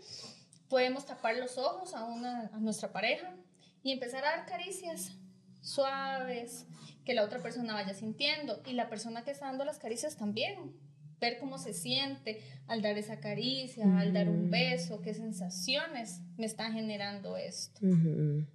Podemos 0.68 1.04
tapar 1.04 1.36
los 1.36 1.58
ojos 1.58 1.94
a, 1.94 2.06
una, 2.06 2.50
a 2.52 2.58
nuestra 2.58 2.90
pareja 2.90 3.34
y 3.82 3.92
empezar 3.92 4.24
a 4.24 4.36
dar 4.36 4.46
caricias 4.46 5.12
suaves, 5.60 6.66
que 7.04 7.14
la 7.14 7.24
otra 7.24 7.40
persona 7.42 7.74
vaya 7.74 7.92
sintiendo 7.92 8.62
y 8.64 8.72
la 8.72 8.88
persona 8.88 9.22
que 9.22 9.32
está 9.32 9.46
dando 9.46 9.64
las 9.64 9.78
caricias 9.78 10.16
también 10.16 10.72
ver 11.22 11.38
cómo 11.38 11.56
se 11.56 11.72
siente 11.72 12.40
al 12.66 12.82
dar 12.82 12.98
esa 12.98 13.20
caricia, 13.20 13.84
al 13.98 14.12
dar 14.12 14.28
un 14.28 14.50
beso, 14.50 15.00
qué 15.00 15.14
sensaciones 15.14 16.20
me 16.36 16.44
está 16.44 16.70
generando 16.70 17.36
esto. 17.36 17.80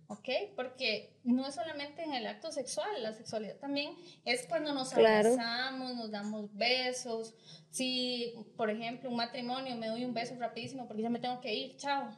¿Ok? 0.08 0.30
Porque 0.56 1.18
no 1.24 1.48
es 1.48 1.56
solamente 1.56 2.04
en 2.04 2.14
el 2.14 2.28
acto 2.28 2.52
sexual, 2.52 3.02
la 3.02 3.14
sexualidad 3.14 3.56
también 3.56 3.92
es 4.26 4.46
cuando 4.48 4.74
nos 4.74 4.94
abrazamos, 4.94 5.96
nos 5.96 6.12
damos 6.12 6.54
besos. 6.54 7.34
Si, 7.72 8.36
por 8.56 8.70
ejemplo, 8.70 9.10
un 9.10 9.16
matrimonio 9.16 9.76
me 9.78 9.88
doy 9.88 10.06
un 10.06 10.14
beso 10.14 10.36
rapidísimo 10.38 10.88
porque 10.88 11.04
ya 11.04 11.10
me 11.10 11.20
tengo 11.20 11.40
que 11.42 11.56
ir, 11.56 11.78
chao. 11.78 12.10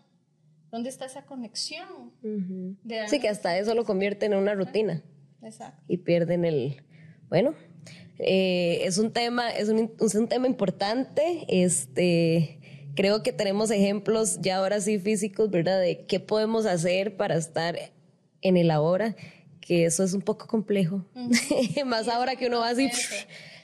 ¿Dónde 0.72 0.90
está 0.90 1.06
esa 1.06 1.26
conexión? 1.26 2.12
sí, 3.08 3.20
que 3.20 3.30
hasta 3.30 3.58
eso 3.58 3.74
lo 3.76 3.86
convierten 3.86 4.34
en 4.34 4.40
una 4.40 4.56
rutina. 4.56 5.04
Exacto. 5.42 5.84
Y 5.88 5.98
pierden 5.98 6.44
el, 6.46 6.84
bueno, 7.30 7.56
eh, 8.20 8.82
es 8.84 8.98
un 8.98 9.12
tema, 9.12 9.50
es 9.50 9.70
un, 9.70 9.92
es 10.00 10.16
un, 10.16 10.28
tema 10.28 10.48
importante. 10.48 11.46
Este, 11.48 12.60
creo 12.96 13.24
que 13.24 13.32
tenemos 13.32 13.72
ejemplos 13.72 14.40
ya 14.42 14.58
ahora 14.58 14.82
sí 14.82 15.00
físicos, 15.00 15.50
¿verdad? 15.50 15.80
De 15.80 16.06
qué 16.06 16.20
podemos 16.20 16.66
hacer 16.66 17.16
para 17.16 17.36
estar 17.36 17.78
en 18.42 18.58
el 18.58 18.72
ahora, 18.72 19.16
que 19.62 19.86
eso 19.86 20.04
es 20.04 20.14
un 20.14 20.22
poco 20.22 20.48
complejo. 20.48 21.06
Más 21.86 22.08
ahora 22.10 22.36
que 22.36 22.48
uno 22.48 22.60
va 22.60 22.70
así. 22.70 22.90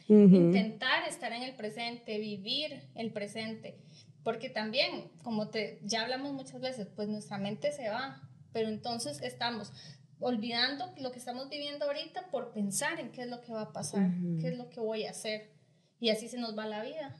Intentar 0.08 1.08
estar 1.10 1.34
en 1.34 1.44
el 1.44 1.54
presente, 1.56 2.18
vivir 2.18 2.82
el 2.96 3.12
presente. 3.12 3.78
Porque 4.24 4.50
también, 4.50 5.12
como 5.24 5.50
te, 5.50 5.80
ya 5.84 6.02
hablamos 6.02 6.34
muchas 6.34 6.62
veces, 6.62 6.88
pues 6.96 7.10
nuestra 7.10 7.38
mente 7.38 7.72
se 7.72 7.90
va, 7.90 8.22
pero 8.54 8.70
entonces 8.70 9.22
estamos 9.22 9.72
olvidando 10.20 10.94
lo 10.98 11.12
que 11.12 11.20
estamos 11.20 11.50
viviendo 11.50 11.86
ahorita 11.86 12.30
por 12.32 12.52
pensar 12.52 13.00
en 13.00 13.12
qué 13.12 13.24
es 13.24 13.28
lo 13.28 13.42
que 13.42 13.52
va 13.52 13.62
a 13.62 13.74
pasar, 13.74 14.10
qué 14.40 14.50
es 14.50 14.58
lo 14.58 14.70
que 14.70 14.80
voy 14.80 15.06
a 15.06 15.12
hacer. 15.12 15.52
Y 16.00 16.10
así 16.10 16.28
se 16.28 16.38
nos 16.38 16.58
va 16.58 16.66
la 16.66 16.84
vida. 16.84 17.16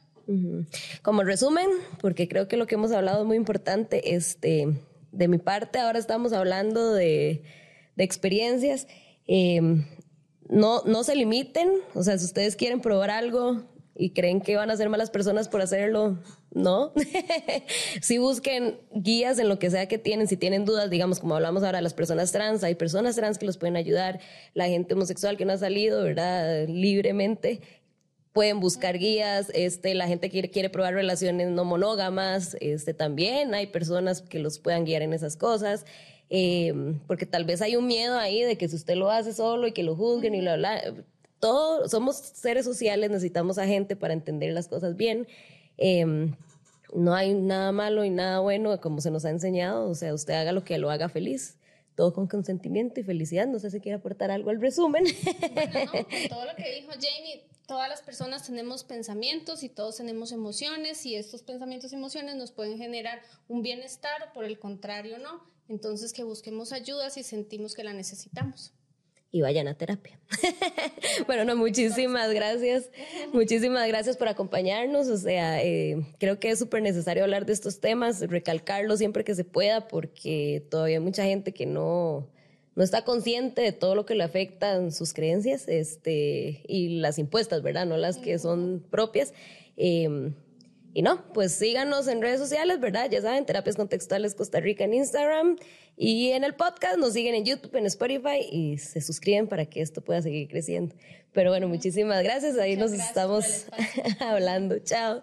Como 1.02 1.22
resumen, 1.22 1.66
porque 2.00 2.28
creo 2.28 2.48
que 2.48 2.56
lo 2.56 2.66
que 2.66 2.74
hemos 2.74 2.92
hablado 2.92 3.20
es 3.20 3.26
muy 3.26 3.36
importante, 3.36 4.14
este, 4.14 4.66
de 5.12 5.28
mi 5.28 5.38
parte 5.38 5.78
ahora 5.78 5.98
estamos 5.98 6.32
hablando 6.32 6.92
de, 6.92 7.44
de 7.94 8.04
experiencias. 8.04 8.88
Em, 9.26 9.86
no, 10.48 10.82
no 10.84 11.04
se 11.04 11.14
limiten, 11.14 11.70
o 11.94 12.02
sea, 12.02 12.18
si 12.18 12.24
ustedes 12.24 12.56
quieren 12.56 12.80
probar 12.80 13.10
algo, 13.10 13.64
y 13.98 14.10
creen 14.10 14.40
que 14.40 14.56
van 14.56 14.70
a 14.70 14.76
ser 14.76 14.88
malas 14.88 15.10
personas 15.10 15.48
por 15.48 15.62
hacerlo, 15.62 16.18
no. 16.52 16.92
si 18.02 18.18
busquen 18.18 18.78
guías 18.92 19.38
en 19.38 19.48
lo 19.48 19.58
que 19.58 19.70
sea 19.70 19.88
que 19.88 19.98
tienen, 19.98 20.28
si 20.28 20.36
tienen 20.36 20.64
dudas, 20.64 20.90
digamos, 20.90 21.20
como 21.20 21.34
hablamos 21.34 21.62
ahora, 21.62 21.80
las 21.80 21.94
personas 21.94 22.32
trans, 22.32 22.62
hay 22.62 22.74
personas 22.74 23.16
trans 23.16 23.38
que 23.38 23.46
los 23.46 23.56
pueden 23.56 23.76
ayudar, 23.76 24.20
la 24.54 24.66
gente 24.66 24.94
homosexual 24.94 25.36
que 25.36 25.44
no 25.44 25.52
ha 25.52 25.58
salido, 25.58 26.02
¿verdad? 26.02 26.66
Libremente. 26.68 27.60
Pueden 28.32 28.60
buscar 28.60 28.98
guías, 28.98 29.50
este, 29.54 29.94
la 29.94 30.06
gente 30.08 30.28
que 30.28 30.50
quiere, 30.50 30.68
probar 30.68 30.92
relaciones 30.92 31.48
no 31.48 31.64
monógamas, 31.64 32.54
este, 32.60 32.92
también 32.92 33.54
hay 33.54 33.68
personas 33.68 34.20
que 34.20 34.38
los 34.38 34.58
puedan 34.58 34.84
guiar 34.84 35.00
en 35.00 35.14
esas 35.14 35.36
cosas. 35.38 35.86
Eh, 36.28 36.74
porque 37.06 37.24
tal 37.24 37.44
vez 37.44 37.62
hay 37.62 37.76
un 37.76 37.86
miedo 37.86 38.18
ahí 38.18 38.42
de 38.42 38.58
que 38.58 38.68
si 38.68 38.74
usted 38.74 38.96
lo 38.96 39.10
hace 39.10 39.32
solo 39.32 39.68
y 39.68 39.72
que 39.72 39.84
lo 39.84 39.94
juzguen 39.94 40.34
y 40.34 40.40
bla, 40.40 40.56
bla, 40.56 40.82
todos 41.40 41.90
somos 41.90 42.16
seres 42.16 42.64
sociales, 42.64 43.10
necesitamos 43.10 43.58
a 43.58 43.66
gente 43.66 43.96
para 43.96 44.14
entender 44.14 44.52
las 44.52 44.68
cosas 44.68 44.96
bien. 44.96 45.26
Em, 45.76 46.34
no 46.94 47.14
hay 47.14 47.34
nada 47.34 47.72
malo 47.72 48.04
y 48.04 48.10
nada 48.10 48.40
bueno 48.40 48.80
como 48.80 49.00
se 49.00 49.10
nos 49.10 49.24
ha 49.24 49.30
enseñado, 49.30 49.88
o 49.88 49.94
sea, 49.94 50.14
usted 50.14 50.34
haga 50.34 50.52
lo 50.52 50.64
que 50.64 50.78
lo 50.78 50.90
haga 50.90 51.08
feliz. 51.08 51.56
Todo 51.94 52.12
con 52.12 52.26
consentimiento 52.26 53.00
y 53.00 53.04
felicidad. 53.04 53.46
No 53.46 53.58
sé 53.58 53.70
si 53.70 53.80
quiere 53.80 53.96
aportar 53.96 54.30
algo 54.30 54.50
al 54.50 54.60
resumen. 54.60 55.04
Bueno, 55.54 55.84
no, 55.86 56.28
todo 56.28 56.44
lo 56.44 56.54
que 56.54 56.74
dijo 56.74 56.90
Jamie, 56.92 57.46
todas 57.66 57.88
las 57.88 58.02
personas 58.02 58.46
tenemos 58.46 58.84
pensamientos 58.84 59.62
y 59.62 59.70
todos 59.70 59.96
tenemos 59.96 60.30
emociones 60.30 61.06
y 61.06 61.14
estos 61.14 61.42
pensamientos 61.42 61.92
y 61.92 61.96
emociones 61.96 62.36
nos 62.36 62.52
pueden 62.52 62.76
generar 62.76 63.22
un 63.48 63.62
bienestar 63.62 64.22
o 64.28 64.34
por 64.34 64.44
el 64.44 64.58
contrario 64.58 65.18
no. 65.18 65.42
Entonces 65.68 66.12
que 66.12 66.22
busquemos 66.22 66.72
ayuda 66.72 67.08
si 67.08 67.22
sentimos 67.22 67.74
que 67.74 67.82
la 67.82 67.94
necesitamos 67.94 68.74
y 69.30 69.40
vayan 69.40 69.68
a 69.68 69.74
terapia. 69.74 70.18
bueno, 71.26 71.44
no, 71.44 71.56
muchísimas 71.56 72.32
gracias. 72.32 72.90
Muchísimas 73.32 73.86
gracias 73.88 74.16
por 74.16 74.28
acompañarnos. 74.28 75.08
O 75.08 75.16
sea, 75.16 75.62
eh, 75.62 76.06
creo 76.18 76.38
que 76.38 76.50
es 76.50 76.58
súper 76.58 76.82
necesario 76.82 77.24
hablar 77.24 77.46
de 77.46 77.52
estos 77.52 77.80
temas, 77.80 78.20
recalcarlo 78.20 78.96
siempre 78.96 79.24
que 79.24 79.34
se 79.34 79.44
pueda, 79.44 79.88
porque 79.88 80.66
todavía 80.70 80.96
hay 80.96 81.02
mucha 81.02 81.24
gente 81.24 81.52
que 81.52 81.66
no, 81.66 82.28
no 82.74 82.82
está 82.82 83.04
consciente 83.04 83.62
de 83.62 83.72
todo 83.72 83.94
lo 83.94 84.06
que 84.06 84.14
le 84.14 84.24
afectan 84.24 84.92
sus 84.92 85.12
creencias 85.12 85.68
este, 85.68 86.62
y 86.66 87.00
las 87.00 87.18
impuestas, 87.18 87.62
¿verdad? 87.62 87.86
No 87.86 87.96
las 87.96 88.18
que 88.18 88.38
son 88.38 88.84
propias. 88.90 89.34
Eh, 89.76 90.32
y 90.96 91.02
no, 91.02 91.30
pues 91.34 91.52
síganos 91.52 92.08
en 92.08 92.22
redes 92.22 92.40
sociales, 92.40 92.80
¿verdad? 92.80 93.10
Ya 93.10 93.20
saben, 93.20 93.44
Terapias 93.44 93.76
Contextuales 93.76 94.34
Costa 94.34 94.60
Rica 94.60 94.84
en 94.84 94.94
Instagram 94.94 95.58
y 95.94 96.30
en 96.30 96.42
el 96.42 96.54
podcast, 96.54 96.96
nos 96.96 97.12
siguen 97.12 97.34
en 97.34 97.44
YouTube, 97.44 97.76
en 97.76 97.84
Spotify 97.84 98.40
y 98.50 98.78
se 98.78 99.02
suscriben 99.02 99.46
para 99.46 99.66
que 99.66 99.82
esto 99.82 100.00
pueda 100.00 100.22
seguir 100.22 100.48
creciendo. 100.48 100.96
Pero 101.32 101.50
bueno, 101.50 101.68
muchísimas 101.68 102.22
gracias, 102.22 102.56
ahí 102.56 102.76
nos 102.76 102.92
estamos 102.92 103.66
hablando. 104.20 104.78
Chao. 104.78 105.22